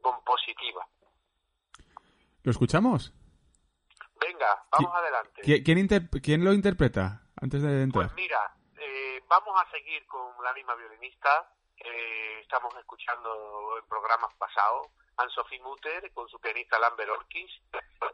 [0.01, 0.87] compositiva.
[2.43, 3.13] ¿Lo escuchamos?
[4.19, 5.41] Venga, vamos adelante.
[5.41, 5.89] ¿Quién,
[6.21, 8.07] ¿Quién lo interpreta antes de entrar?
[8.07, 8.55] Pues mira,
[9.27, 11.49] vamos a seguir con la misma violinista.
[12.41, 17.51] estamos escuchando en programas pasados Anne-Sophie Mutter con su pianista Lambert Orkis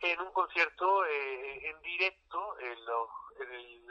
[0.02, 2.78] en un concierto eh, en directo en,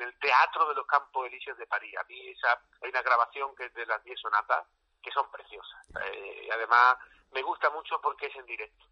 [0.01, 1.95] el, Teatro de los Campos Elíseos de París.
[1.97, 4.67] A mí esa, hay una grabación que es de las 10 sonatas
[5.03, 5.87] que son preciosas.
[6.05, 6.97] Eh, además,
[7.33, 8.85] me gusta mucho porque es en directo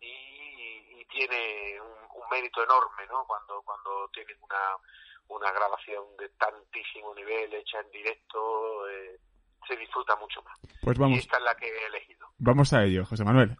[0.00, 3.24] y, tiene un, mérito enorme ¿no?
[3.24, 4.76] cuando, cuando tienen una,
[5.28, 8.88] una grabación de tantísimo nivel hecha en directo.
[8.88, 9.18] Eh,
[9.66, 10.58] se disfruta mucho más.
[10.82, 11.16] Pues vamos.
[11.16, 12.26] Y esta es la que he elegido.
[12.38, 13.56] Vamos a ello, José Manuel.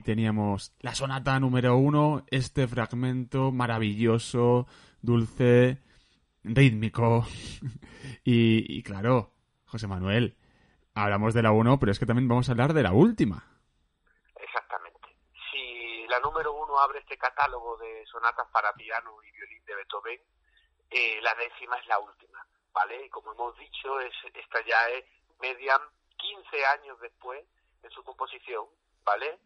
[0.00, 4.66] Teníamos la sonata número uno, este fragmento maravilloso,
[5.00, 5.82] dulce,
[6.44, 7.26] rítmico.
[8.24, 9.32] y, claro,
[9.66, 10.36] José Manuel,
[10.94, 13.44] hablamos de la uno, pero es que también vamos a hablar de la última.
[14.34, 15.16] Exactamente.
[15.50, 20.20] Si la número uno abre este catálogo de sonatas para piano y violín de Beethoven,
[20.90, 23.06] eh, la décima es la última, ¿vale?
[23.06, 25.04] Y como hemos dicho, es, esta ya es
[25.40, 25.80] median
[26.16, 27.44] 15 años después
[27.82, 28.64] de su composición,
[29.04, 29.38] ¿vale?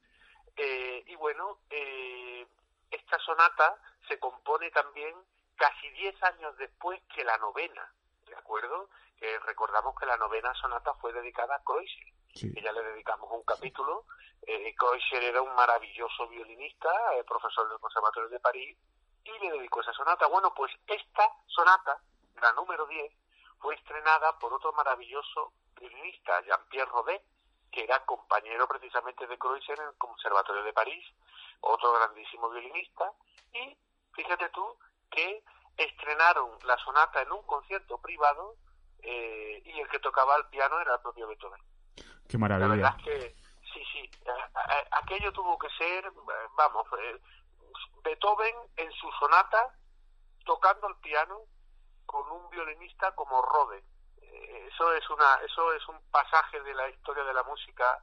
[0.63, 2.47] Eh, y bueno, eh,
[2.91, 5.17] esta sonata se compone también
[5.57, 7.91] casi diez años después que la novena,
[8.27, 8.91] ¿de acuerdo?
[9.19, 13.43] Que recordamos que la novena sonata fue dedicada a Kreutzer, que ya le dedicamos un
[13.45, 14.05] capítulo.
[14.43, 18.77] Eh, Kreutzer era un maravilloso violinista, eh, profesor del Conservatorio de París,
[19.25, 20.27] y le dedicó esa sonata.
[20.27, 22.03] Bueno, pues esta sonata,
[22.43, 23.15] la número 10,
[23.61, 27.23] fue estrenada por otro maravilloso violinista, Jean-Pierre Rodet,
[27.71, 31.05] que era compañero precisamente de Kreutzer en el Conservatorio de París,
[31.61, 33.13] otro grandísimo violinista,
[33.53, 33.77] y
[34.13, 34.77] fíjate tú
[35.11, 35.43] que
[35.77, 38.57] estrenaron la sonata en un concierto privado
[39.03, 41.63] eh, y el que tocaba el piano era el propio Beethoven.
[42.29, 42.69] Qué maravilla.
[42.69, 43.37] La verdad es que
[43.73, 44.11] sí, sí,
[44.93, 46.11] aquello tuvo que ser,
[46.57, 47.21] vamos, eh,
[48.03, 49.75] Beethoven en su sonata
[50.45, 51.41] tocando el piano
[52.07, 53.85] con un violinista como Rode
[54.69, 58.03] eso es una eso es un pasaje de la historia de la música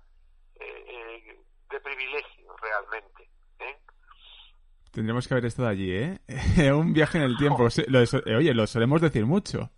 [0.60, 3.78] eh, eh, de privilegio realmente ¿eh?
[4.92, 6.20] tendremos que haber estado allí eh
[6.72, 7.68] un viaje en el tiempo
[8.36, 9.70] oye lo solemos decir mucho.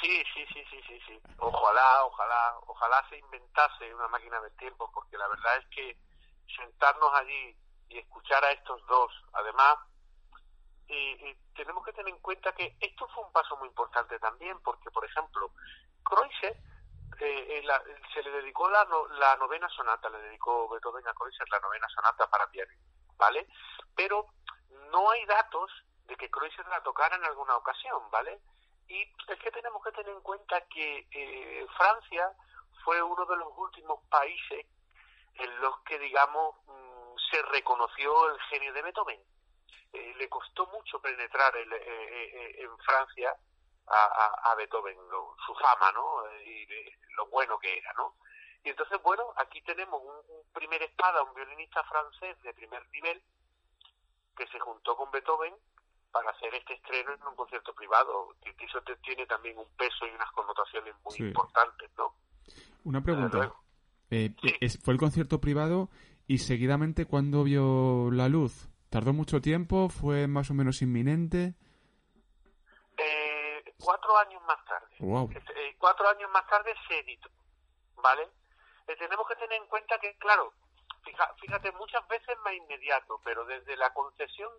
[0.00, 1.20] Sí sí sí sí sí sí.
[1.38, 5.96] Ojalá, ojalá, ojalá se inventase una máquina del tiempo, porque la verdad es que
[6.56, 7.56] sentarnos allí
[7.88, 9.76] y escuchar a estos dos, además,
[10.88, 14.90] eh, tenemos que tener en cuenta que esto fue un paso muy importante también, porque,
[14.90, 15.50] por ejemplo,
[16.04, 16.56] Kreutzer
[17.20, 17.62] eh,
[18.14, 18.86] se le dedicó la,
[19.18, 22.72] la novena sonata, le dedicó Beethoven a Kreutzer la novena sonata para piano,
[23.16, 23.48] ¿vale?
[23.94, 24.26] Pero
[24.90, 25.70] no hay datos
[26.06, 28.40] de que Kreutzer la tocara en alguna ocasión, ¿vale?
[28.88, 32.32] Y es que tenemos que tener en cuenta que eh, Francia
[32.84, 34.66] fue uno de los últimos países
[35.34, 39.20] en los que, digamos, mm, se reconoció el genio de Beethoven.
[39.92, 43.34] Eh, le costó mucho penetrar eh, en Francia
[43.86, 44.96] a, Beethoven,
[45.46, 46.24] su fama, ¿no?
[46.44, 46.66] Y
[47.16, 48.16] lo bueno que era, ¿no?
[48.64, 53.22] Y entonces, bueno, aquí tenemos un, un primer espada, un violinista francés de primer nivel,
[54.36, 55.54] que se juntó con Beethoven
[56.12, 60.14] para hacer este estreno en un concierto privado, que eso tiene también un peso y
[60.14, 62.14] unas connotaciones muy importantes, ¿no?
[62.84, 63.52] Una pregunta.
[64.10, 64.34] Eh,
[64.82, 65.90] ¿Fue el concierto privado
[66.26, 68.67] y seguidamente cuándo vio la luz?
[68.90, 69.88] ¿Tardó mucho tiempo?
[69.90, 71.54] ¿Fue más o menos inminente?
[72.96, 74.96] Eh, cuatro años más tarde.
[74.98, 77.28] Eh, cuatro años más tarde se editó,
[77.96, 78.28] ¿vale?
[78.98, 80.54] tenemos que tener en cuenta que, claro,
[81.40, 84.50] fíjate, muchas veces más inmediato, pero desde la concesión,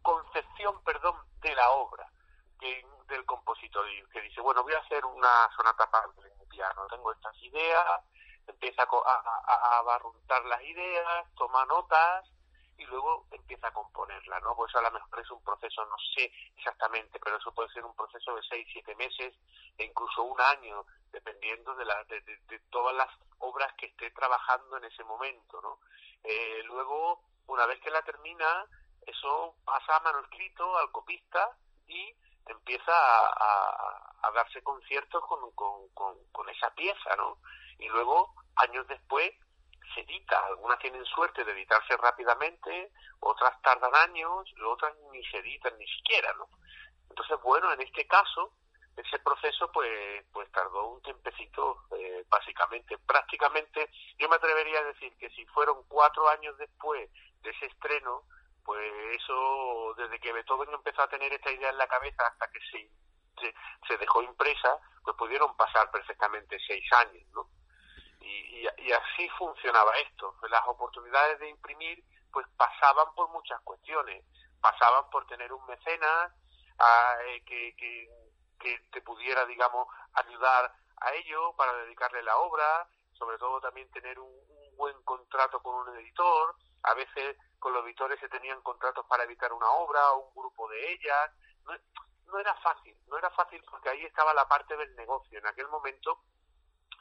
[0.00, 2.10] concepción perdón, de la obra
[2.58, 7.12] que, del compositor, que dice, bueno, voy a hacer una sonata para el piano, tengo
[7.12, 7.84] estas ideas,
[8.46, 12.26] empieza a, a, barruntar las ideas, toma notas
[12.78, 14.54] y luego empieza a componerla, ¿no?
[14.54, 17.94] Pues a lo mejor es un proceso, no sé exactamente, pero eso puede ser un
[17.96, 19.34] proceso de seis, siete meses
[19.78, 23.08] e incluso un año, dependiendo de, la, de, de todas las
[23.38, 25.78] obras que esté trabajando en ese momento, ¿no?
[26.24, 28.66] Eh, luego, una vez que la termina,
[29.06, 31.56] eso pasa a manuscrito, al copista
[31.86, 32.14] y
[32.46, 35.88] empieza a, a, darse conciertos con, con,
[36.32, 37.38] con, esa pieza, ¿no?
[37.78, 39.32] Y luego, años después,
[39.96, 40.38] se edita.
[40.46, 46.32] Algunas tienen suerte de editarse rápidamente, otras tardan años, otras ni se editan ni siquiera,
[46.34, 46.48] ¿no?
[47.08, 48.52] Entonces, bueno, en este caso,
[48.96, 55.14] ese proceso pues pues tardó un tiempecito eh, básicamente prácticamente yo me atrevería a decir
[55.18, 57.10] que si fueron cuatro años después
[57.42, 58.22] de ese estreno
[58.64, 62.58] pues eso desde que Beethoven empezó a tener esta idea en la cabeza hasta que
[62.70, 62.90] se,
[63.86, 67.48] se, dejó impresa pues pudieron pasar perfectamente seis años no
[68.26, 72.02] y, y, así funcionaba esto las oportunidades de imprimir
[72.32, 74.24] pues pasaban por muchas cuestiones
[74.60, 76.32] pasaban por tener un mecenas
[77.24, 78.08] eh, que, que
[78.58, 84.18] que te pudiera, digamos, ayudar a ello para dedicarle la obra, sobre todo también tener
[84.18, 84.34] un,
[84.76, 86.54] buen contrato con un editor.
[86.82, 90.68] A veces con los editores se tenían contratos para editar una obra o un grupo
[90.68, 91.30] de ellas.
[91.64, 91.72] No,
[92.26, 95.38] no era fácil, no era fácil porque ahí estaba la parte del negocio.
[95.38, 96.20] En aquel momento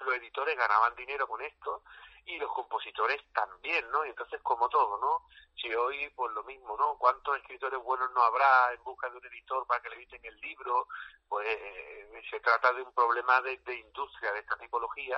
[0.03, 1.83] los editores ganaban dinero con esto
[2.25, 4.05] y los compositores también, ¿no?
[4.05, 5.27] Y entonces como todo, ¿no?
[5.61, 6.97] Si hoy pues lo mismo, ¿no?
[6.97, 10.39] ¿Cuántos escritores buenos no habrá en busca de un editor para que le editen el
[10.41, 10.87] libro?
[11.27, 15.17] Pues eh, se trata de un problema de, industria de esta tipología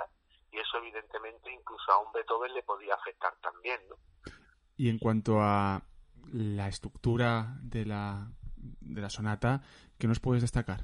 [0.51, 3.95] y eso evidentemente incluso a un Beethoven le podía afectar también, ¿no?
[4.75, 5.82] Y en cuanto a
[6.34, 9.61] la estructura de la, de la sonata,
[9.97, 10.82] ¿qué nos puedes destacar?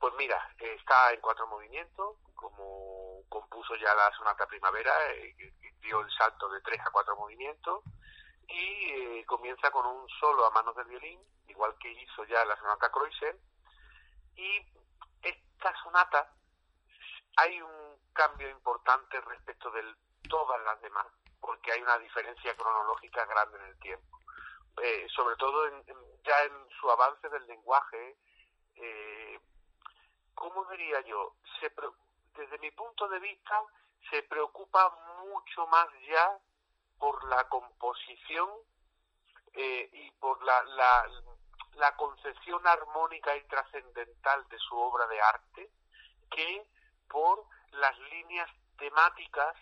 [0.00, 2.16] Pues mira, está en cuatro movimientos,
[2.50, 5.34] como compuso ya la sonata primavera, eh,
[5.80, 7.82] dio el salto de tres a cuatro movimientos
[8.48, 12.56] y eh, comienza con un solo a manos del violín, igual que hizo ya la
[12.56, 13.38] sonata Kreutzer.
[14.36, 14.66] Y
[15.22, 16.30] esta sonata
[17.36, 19.82] hay un cambio importante respecto de
[20.28, 21.06] todas las demás,
[21.40, 24.18] porque hay una diferencia cronológica grande en el tiempo.
[24.82, 25.68] Eh, sobre todo
[26.24, 28.16] ya en su avance del lenguaje,
[28.76, 29.38] eh,
[30.34, 31.34] ¿cómo diría yo?
[31.60, 31.70] Se,
[32.36, 33.62] desde mi punto de vista,
[34.10, 34.90] se preocupa
[35.24, 36.38] mucho más ya
[36.98, 38.48] por la composición
[39.54, 41.10] eh, y por la, la,
[41.74, 45.70] la concepción armónica y trascendental de su obra de arte
[46.30, 46.66] que
[47.08, 49.56] por las líneas temáticas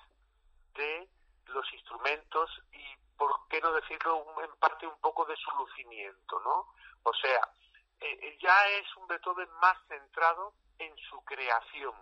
[0.74, 1.08] de
[1.46, 6.72] los instrumentos y, por qué no decirlo, en parte un poco de su lucimiento, ¿no?
[7.02, 7.48] O sea,
[8.00, 11.94] eh, ya es un Beethoven más centrado en su creación,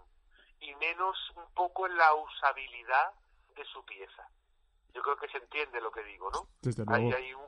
[0.61, 3.15] y menos un poco en la usabilidad
[3.55, 4.29] de su pieza.
[4.93, 6.49] Yo creo que se entiende lo que digo, ¿no?
[6.93, 7.47] Hay, hay, un,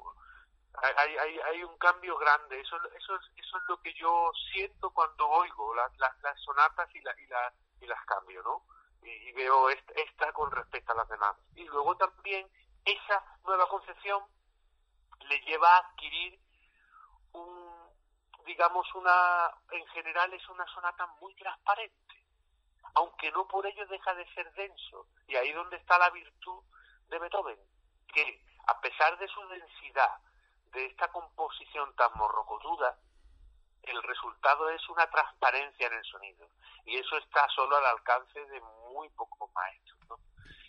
[0.74, 2.60] hay, hay, hay, un cambio grande.
[2.60, 7.00] Eso, eso, es, eso es lo que yo siento cuando oigo las, las, sonatas y,
[7.00, 8.62] la, y, la, y las cambio, ¿no?
[9.02, 11.36] Y, veo esta, esta con respecto a las demás.
[11.54, 12.48] Y luego también
[12.84, 14.22] esa nueva concepción
[15.28, 16.38] le lleva a adquirir
[17.32, 17.90] un,
[18.46, 22.21] digamos, una, en general es una sonata muy transparente
[22.94, 25.06] aunque no por ello deja de ser denso.
[25.26, 26.62] Y ahí donde está la virtud
[27.08, 27.58] de Beethoven,
[28.12, 30.18] que a pesar de su densidad,
[30.72, 32.96] de esta composición tan morrocotuda,
[33.82, 36.46] el resultado es una transparencia en el sonido.
[36.84, 40.20] Y eso está solo al alcance de muy pocos maestros.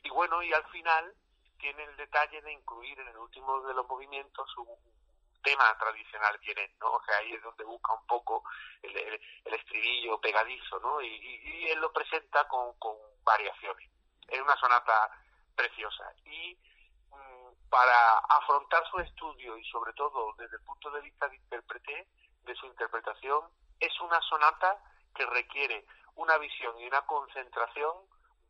[0.03, 1.15] Y bueno, y al final
[1.57, 4.92] tiene el detalle de incluir en el último de los movimientos un
[5.43, 6.87] tema tradicional vienes, ¿no?
[6.87, 8.43] O ahí es donde busca un poco
[8.81, 11.01] el, estribillo pegadizo, ¿no?
[11.01, 13.89] Y, él lo presenta con, con variaciones.
[14.27, 15.09] Es una sonata
[15.55, 16.13] preciosa.
[16.25, 16.57] Y
[17.09, 22.07] mm, para afrontar su estudio y sobre todo desde el punto de vista de intérprete,
[22.41, 24.77] de su interpretación, es una sonata
[25.15, 25.85] que requiere
[26.15, 27.93] una visión y una concentración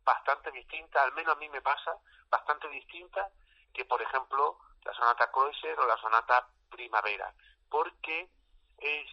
[0.04, 1.96] bastante distinta, al menos a mí me pasa,
[2.28, 3.30] bastante distinta
[3.72, 7.32] que, por ejemplo, la sonata Kreutzer o la sonata Primavera,
[7.68, 8.28] porque
[8.78, 9.06] es,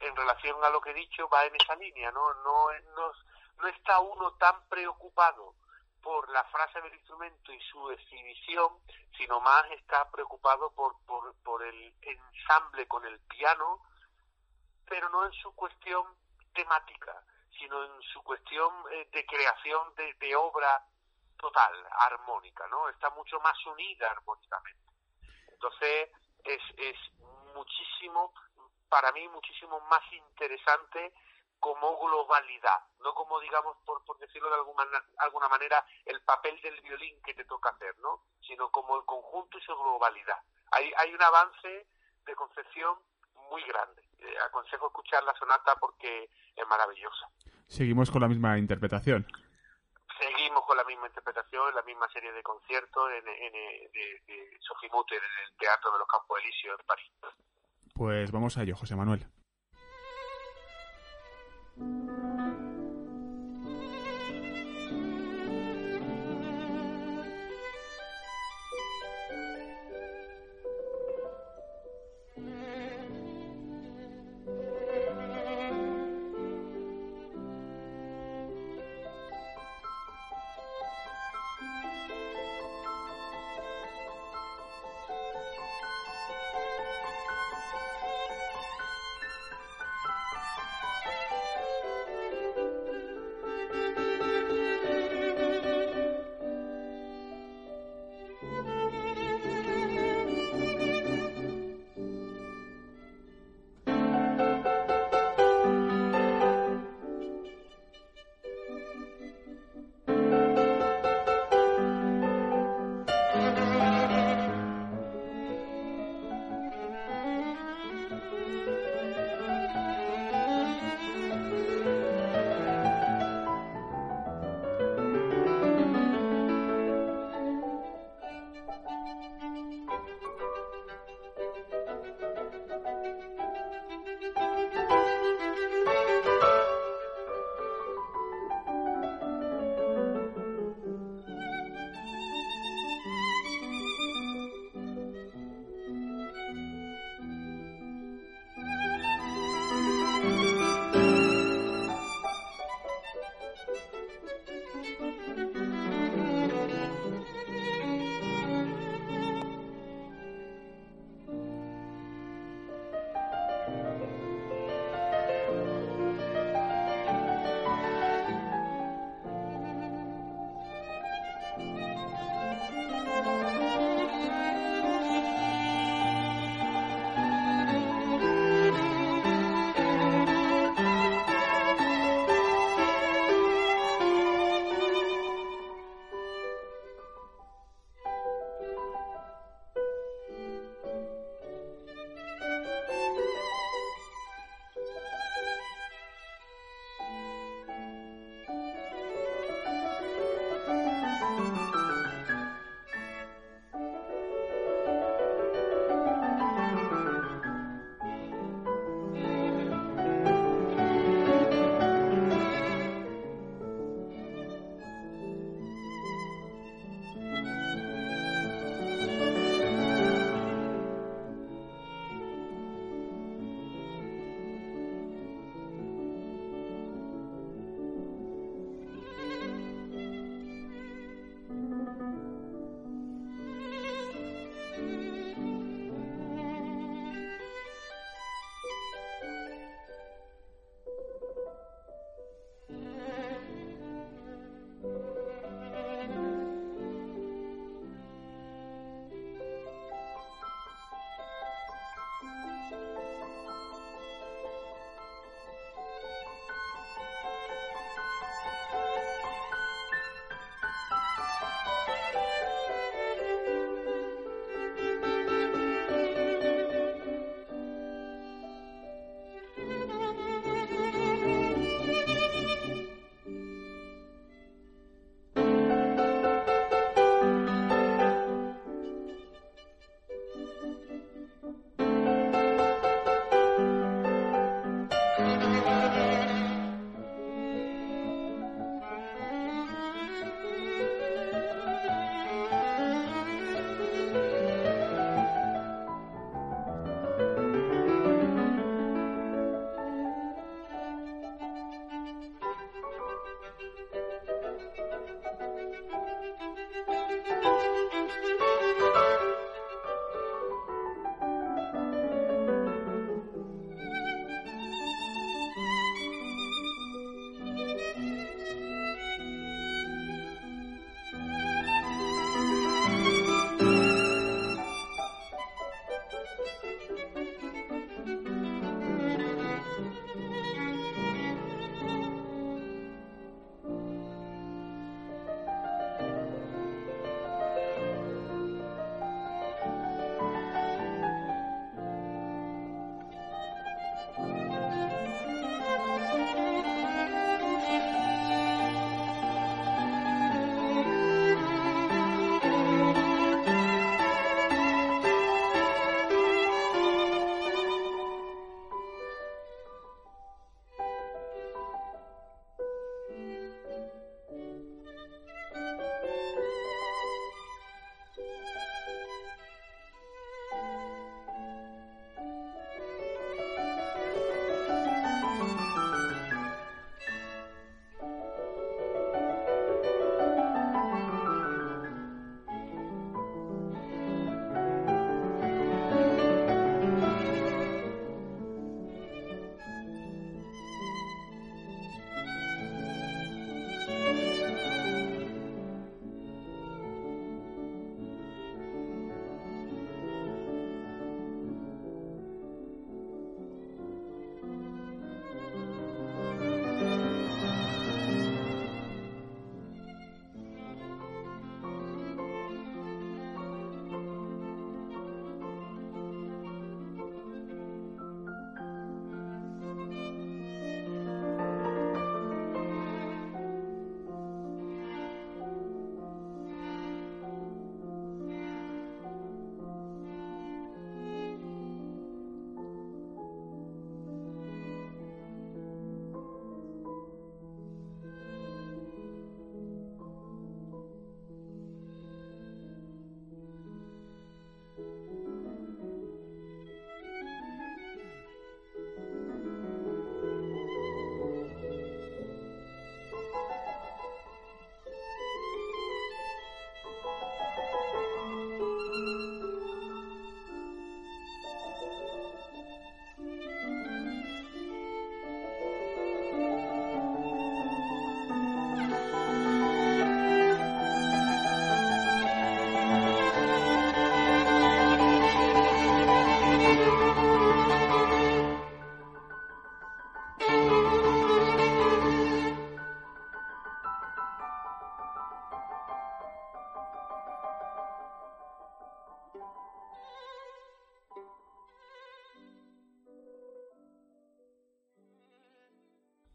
[0.00, 2.34] en relación a lo que he dicho va en esa línea, ¿no?
[2.34, 3.12] No, no,
[3.58, 5.54] no está uno tan preocupado
[6.02, 8.78] por la frase del instrumento y su exhibición,
[9.16, 13.80] sino más está preocupado por, por, por el ensamble con el piano,
[14.88, 16.04] pero no en su cuestión
[16.52, 17.22] temática,
[17.56, 20.84] sino en su cuestión eh, de creación de, de, obra
[21.38, 22.88] total, armónica, ¿no?
[22.88, 24.82] Está mucho más unida armónicamente.
[25.52, 26.10] Entonces,
[26.44, 26.96] es, es
[27.54, 28.32] muchísimo,
[28.88, 31.12] para mí, muchísimo más interesante
[31.58, 34.82] como globalidad, no como, digamos, por, por decirlo de alguna,
[35.18, 38.22] alguna manera, el papel del violín que te toca hacer, ¿no?
[38.46, 40.38] Sino como el conjunto y su globalidad.
[40.72, 41.86] Hay, hay un avance
[42.26, 42.98] de concepción
[43.48, 44.02] muy grande.
[44.18, 47.28] Eh, aconsejo escuchar la sonata porque es maravillosa.
[47.68, 49.26] Seguimos con la misma interpretación.
[50.22, 55.18] Seguimos con la misma interpretación, la misma serie de conciertos en, en, de, de Sofimuter
[55.18, 57.10] en el Teatro de los Campos Elíseos en París.
[57.94, 59.26] Pues vamos a ello, José Manuel.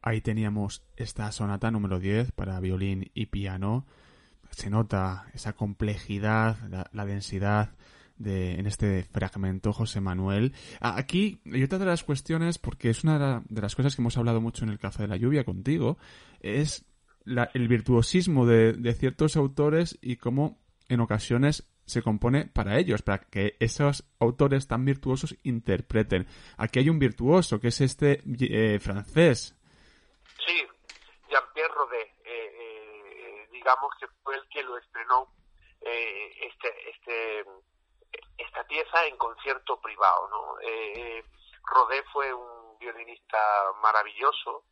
[0.08, 3.86] Ahí teníamos esta sonata número 10 para violín y piano.
[4.52, 6.56] Se nota esa complejidad,
[6.94, 7.76] la, densidad
[8.16, 10.54] de, en este fragmento, José Manuel.
[10.80, 14.40] Aquí, y otra de las cuestiones, porque es una de las cosas que hemos hablado
[14.40, 15.98] mucho en el Café de la Lluvia contigo,
[16.40, 16.86] es
[17.26, 23.20] el virtuosismo de, de ciertos autores y cómo en ocasiones se compone para ellos, para
[23.20, 26.28] que esos autores tan virtuosos interpreten.
[26.58, 29.54] Aquí hay un virtuoso, que es este eh, francés.
[30.46, 30.68] Sí,
[31.30, 35.34] Jean-Pierre Rodet, eh, eh, digamos que fue el que lo estrenó
[35.82, 37.46] este, este,
[38.38, 38.64] esta
[39.06, 40.28] en concierto privado.
[40.30, 40.56] ¿no?
[41.64, 43.38] Rodet fue un violinista
[43.82, 44.64] maravilloso,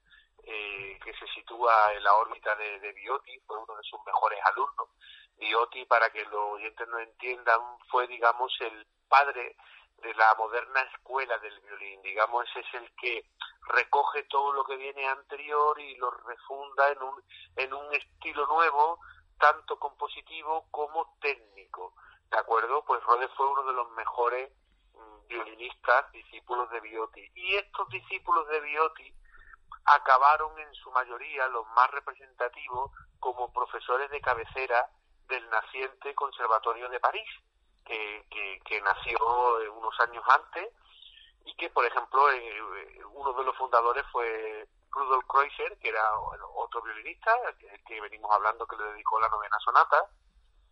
[0.43, 4.89] que se sitúa en la órbita de, de Viotti, fue uno de sus mejores alumnos.
[5.37, 7.59] Viotti, para que los oyentes no entiendan,
[7.89, 9.55] fue, digamos, el padre
[9.97, 12.01] de la moderna escuela del violín.
[12.01, 13.25] Digamos, ese es el que
[13.67, 17.23] recoge todo lo que viene anterior y lo refunda en un,
[17.55, 18.99] en un estilo nuevo,
[19.39, 21.93] tanto compositivo como técnico.
[22.31, 22.83] ¿De acuerdo?
[22.85, 24.51] Pues Rode fue uno de los mejores
[24.93, 27.31] mm, violinistas, discípulos de Viotti.
[27.35, 29.13] Y estos discípulos de Viotti
[29.85, 34.89] acabaron en su mayoría, los más representativos, como profesores de cabecera
[35.27, 37.29] del naciente Conservatorio de París,
[37.85, 38.25] que,
[38.63, 39.17] que, nació
[39.73, 40.73] unos años antes
[41.45, 42.61] y que, por ejemplo, eh,
[43.13, 46.03] uno de los fundadores fue Rudolf Kreutzer, que era
[46.55, 50.09] otro violinista, que, que venimos hablando que le dedicó la novena sonata,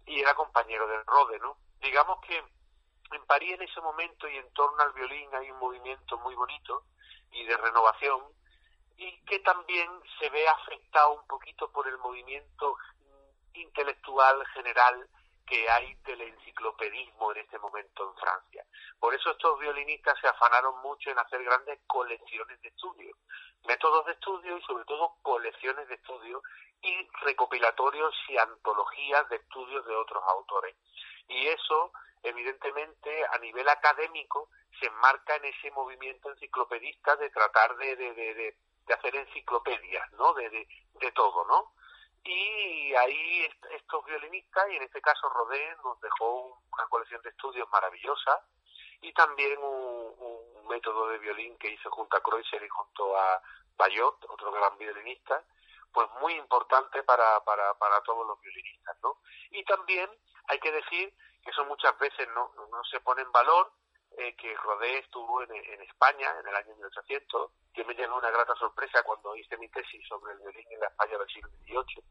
[0.05, 1.57] y era compañero del Rode, ¿no?
[1.81, 6.17] Digamos que en París en ese momento y en torno al violín hay un movimiento
[6.19, 6.85] muy bonito
[7.31, 8.21] y de renovación
[8.97, 9.89] y que también
[10.19, 12.75] se ve afectado un poquito por el movimiento
[13.53, 15.07] intelectual general
[15.45, 18.65] que hay del enciclopedismo en este momento en Francia.
[18.99, 23.17] Por eso estos violinistas se afanaron mucho en hacer grandes colecciones de estudios,
[23.67, 26.41] métodos de estudio y sobre todo colecciones de estudios
[26.81, 30.75] y recopilatorios y antologías de estudios de otros autores.
[31.27, 31.91] Y eso,
[32.23, 38.57] evidentemente, a nivel académico, se enmarca en ese movimiento enciclopedista de tratar de, de, de,
[38.85, 40.33] de hacer enciclopedias, ¿no?
[40.33, 41.73] De, de, de todo, ¿no?
[42.25, 47.67] Y ahí estos violinistas, y en este caso Rodé, nos dejó una colección de estudios
[47.69, 48.41] maravillosa
[49.01, 53.41] y también un, método de violín que hizo junto a Kreutzer y junto a
[53.77, 55.43] Bayot, otro gran violinista,
[55.91, 59.19] pues muy importante para, para, para todos los violinistas, ¿no?
[59.51, 60.09] Y también
[60.47, 61.13] hay que decir
[61.43, 63.71] que eso muchas veces no, no se pone en valor,
[64.17, 68.29] eh, que Rodé estuvo en, en, España en el año 1800, que me llegó una
[68.29, 72.03] grata sorpresa cuando hice mi tesis sobre el violín en la España del siglo XVIII.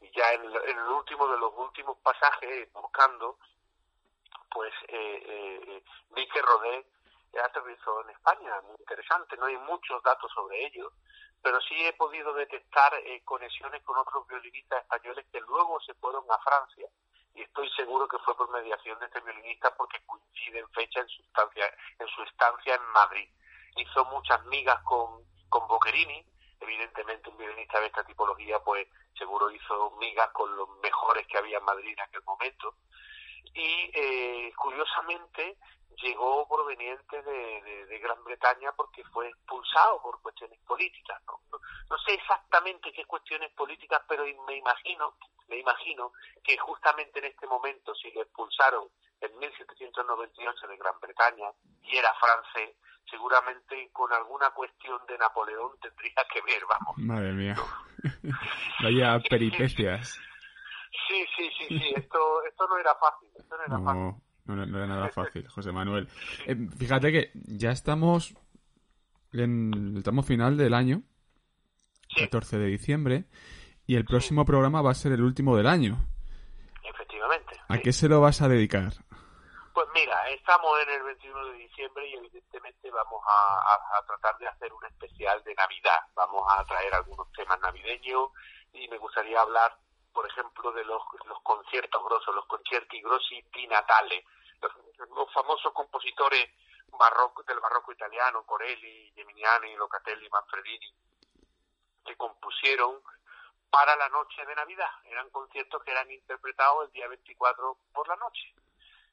[0.00, 3.38] Y ya en, el último de los últimos pasajes, buscando,
[4.50, 6.86] pues eh, eh, vi que Rodé
[7.44, 10.92] aterrizó en España, muy interesante, no hay muchos datos sobre ello,
[11.42, 12.92] pero sí he podido detectar
[13.24, 16.88] conexiones con otros violinistas españoles que luego se fueron a Francia
[17.34, 21.08] y estoy seguro que fue por mediación de este violinista porque coincide en fecha en
[21.08, 21.66] su estancia,
[21.98, 23.28] en su estancia en Madrid.
[23.76, 26.24] Hizo muchas migas con, con Boccherini,
[26.60, 28.86] evidentemente un violinista de esta tipología pues
[29.18, 32.74] seguro hizo migas con los mejores que había en Madrid en aquel momento
[33.54, 35.56] y eh, curiosamente
[36.02, 41.22] llegó proveniente de, de, Gran Bretaña porque fue expulsado por cuestiones políticas.
[41.26, 41.40] ¿no?
[41.88, 41.98] ¿no?
[41.98, 45.14] sé exactamente qué cuestiones políticas, pero me imagino,
[45.48, 48.88] me imagino que justamente en este momento, si lo expulsaron
[49.20, 51.50] en 1798 de Gran Bretaña
[51.82, 52.76] y era francés,
[53.08, 56.98] seguramente con alguna cuestión de Napoleón tendría que ver, vamos.
[56.98, 57.54] Madre mía.
[58.82, 60.18] Vaya peripecias.
[61.08, 64.22] Sí, sí, sí, sí, esto, esto no era fácil, esto no era fácil.
[64.46, 66.08] No, era nada fácil, José Manuel.
[66.46, 68.34] Eh, fíjate que ya estamos
[69.32, 71.02] en el tramo final del año,
[72.16, 73.24] 14 de diciembre,
[73.86, 75.96] y el próximo programa va a ser el último del año.
[76.82, 77.58] Efectivamente.
[77.68, 78.92] ¿A qué se lo vas a dedicar?
[79.72, 84.46] Pues mira, estamos en el 21 de diciembre y evidentemente vamos a, a, tratar de
[84.46, 86.00] hacer un especial de Navidad.
[86.14, 88.28] Vamos a traer algunos temas navideños
[88.72, 89.76] y me gustaría hablar
[90.14, 94.24] por ejemplo, de los, los conciertos grosos, los concerti grossi di Natale,
[94.60, 96.48] los, famosos compositores
[96.96, 100.94] barroco, del barroco italiano, Corelli, Geminiani, Locatelli, Manfredini,
[102.04, 103.02] que compusieron
[103.68, 104.90] para la noche de Navidad.
[105.04, 108.54] Eran conciertos que eran interpretados el día 24 por la noche.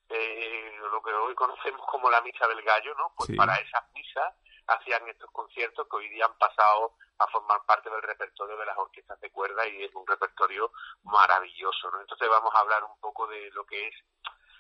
[0.07, 3.13] Eh, lo que hoy conocemos como la misa del gallo, ¿no?
[3.15, 4.35] Pues para esas misas
[4.67, 8.77] hacían estos conciertos que hoy día han pasado a formar parte del repertorio de las
[8.77, 10.71] orquestas de cuerda y es un repertorio
[11.03, 12.01] maravilloso, ¿no?
[12.01, 13.95] Entonces vamos a hablar un poco de lo que es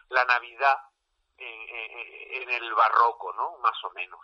[0.09, 0.77] la Navidad
[1.37, 3.57] en, el barroco, ¿no?
[3.63, 4.19] Más o menos.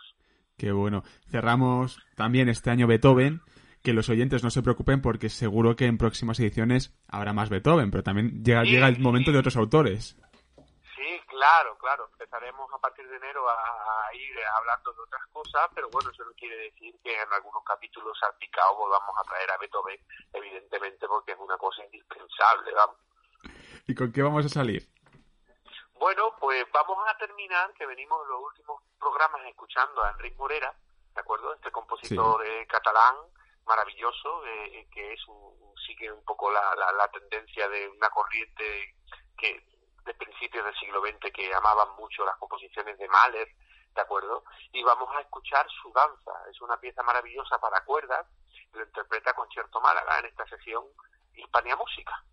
[0.56, 1.02] Qué bueno.
[1.30, 3.40] Cerramos también este año Beethoven,
[3.82, 7.90] que los oyentes no se preocupen porque seguro que en próximas ediciones habrá más Beethoven,
[7.90, 10.16] pero también llega, llega el momento de otros autores.
[11.38, 12.08] Claro, claro.
[12.10, 16.32] Empezaremos a partir de enero a, ir hablando de otras cosas, pero bueno, eso no
[16.32, 20.00] quiere decir que en algunos capítulos salpicados volvamos a traer a Beethoven,
[20.32, 22.96] evidentemente, porque es una cosa indispensable, vamos.
[23.86, 24.82] ¿Y con qué vamos a salir?
[25.94, 30.74] Bueno, pues vamos a terminar, que venimos los últimos programas escuchando a Enrique Morera,
[31.14, 31.54] ¿de acuerdo?
[31.54, 33.14] Este compositor eh, catalán
[33.64, 35.54] maravilloso, eh, que es un,
[35.86, 38.96] sigue un poco la, la, tendencia de una corriente
[39.36, 39.77] que
[40.08, 43.48] de principios del siglo XX que amaban mucho las composiciones de Mahler,
[43.94, 44.42] ¿de acuerdo?
[44.72, 48.26] Y vamos a escuchar su danza, es una pieza maravillosa para cuerdas,
[48.72, 50.84] lo interpreta Concierto Málaga en esta sesión
[51.34, 52.24] Hispania Música.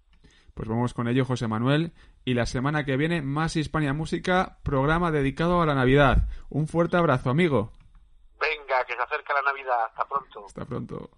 [0.53, 1.91] Pues vamos con ello, José Manuel.
[2.23, 6.29] Y la semana que viene, más Hispania Música, programa dedicado a la Navidad.
[6.49, 7.73] Un fuerte abrazo, amigo.
[8.39, 9.85] Venga, que se acerca la Navidad.
[9.85, 10.45] Hasta pronto.
[10.45, 11.09] Hasta pronto.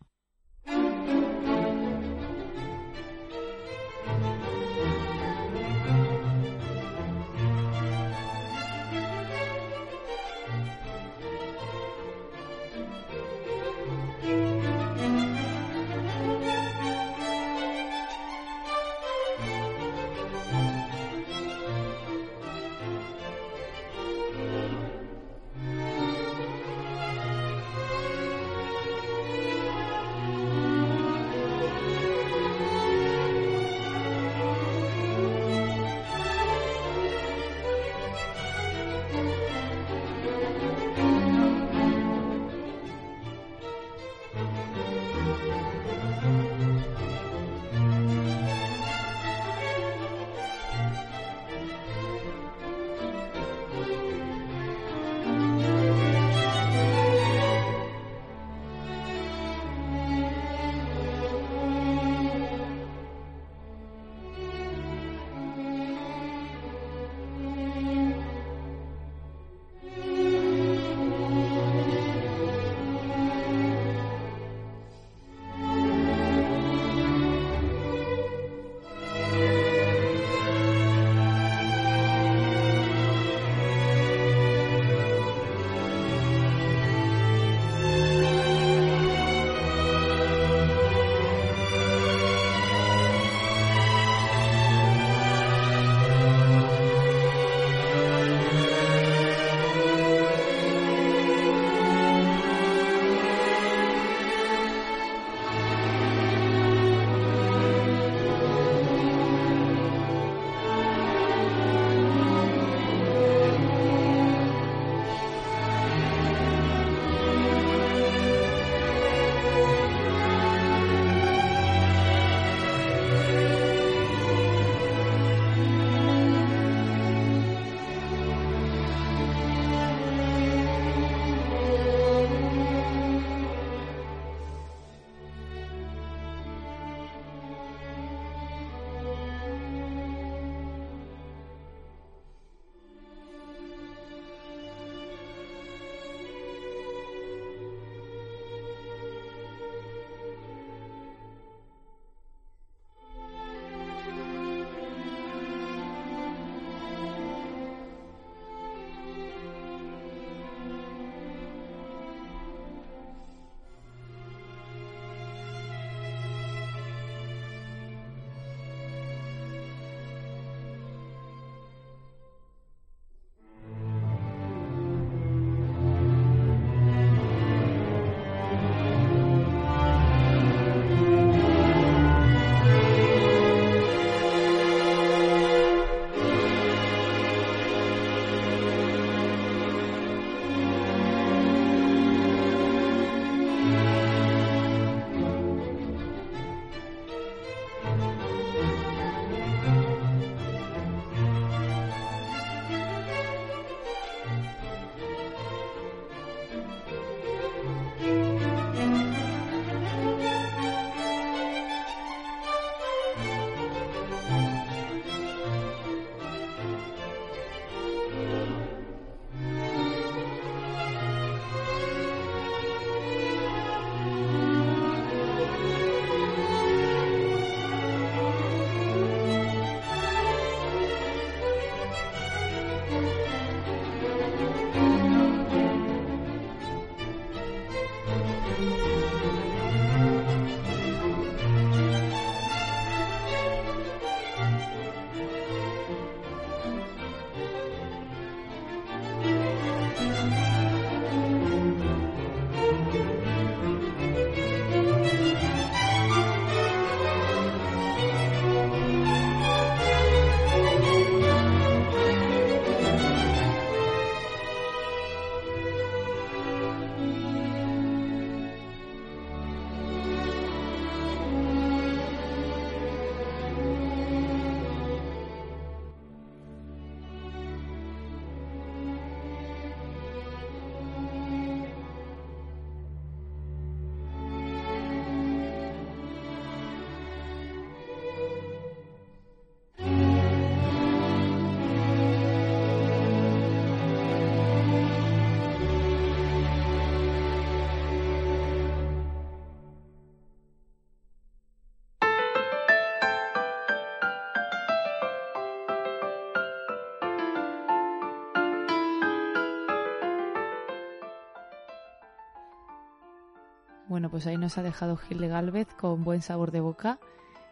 [314.08, 316.98] Bueno, pues ahí nos ha dejado Gil de Galvez con buen sabor de boca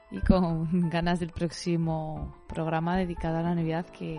[0.10, 4.18] y con ganas del próximo programa dedicado a la Navidad que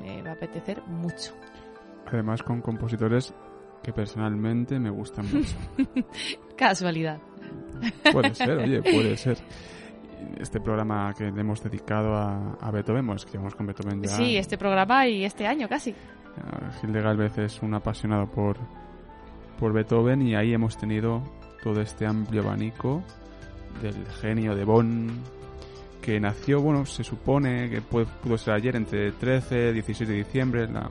[0.00, 1.32] me va a apetecer mucho.
[2.08, 3.32] Además con compositores
[3.80, 5.56] que personalmente me gustan mucho.
[6.56, 7.20] Casualidad.
[8.10, 9.38] Puede ser, oye, puede ser.
[10.40, 14.08] Este programa que le hemos dedicado a, a Beethoven, pues que con Beethoven ya.
[14.08, 15.94] Sí, este programa y este año casi.
[16.38, 18.58] Ah, Gil de Galvez es un apasionado por,
[19.58, 21.22] por Beethoven y ahí hemos tenido
[21.62, 23.02] todo este amplio abanico
[23.82, 25.22] del genio de Bonn
[26.00, 30.16] que nació, bueno, se supone que pudo, pudo ser ayer entre 13 y 16 de
[30.16, 30.68] diciembre.
[30.68, 30.90] La,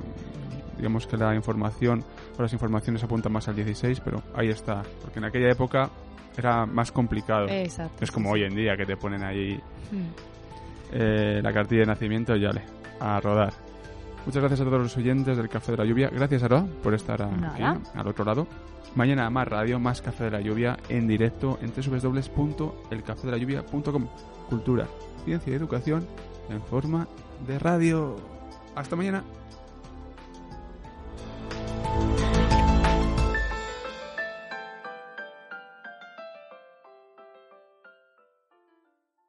[0.76, 2.04] digamos que la información,
[2.38, 5.90] o las informaciones apuntan más al 16, pero ahí está, porque en aquella época
[6.36, 7.48] era más complicado.
[7.48, 8.04] Exacto.
[8.04, 9.56] es como sí, hoy en día que te ponen ahí
[9.90, 9.96] sí.
[9.96, 10.10] Mm.
[10.94, 12.64] eh, la cartilla de nacimiento y ya le,
[13.00, 13.54] a rodar.
[14.26, 16.10] Muchas gracias a todos los oyentes del Café de la Lluvia.
[16.10, 18.48] Gracias, Aroa, por estar aquí, al otro lado.
[18.96, 24.08] Mañana más radio, más Café de la Lluvia en directo en www.elcafedelayuvia.com.
[24.50, 24.88] Cultura,
[25.26, 26.08] ciencia y educación
[26.50, 27.08] en forma
[27.48, 28.16] de radio.
[28.76, 29.24] Hasta mañana.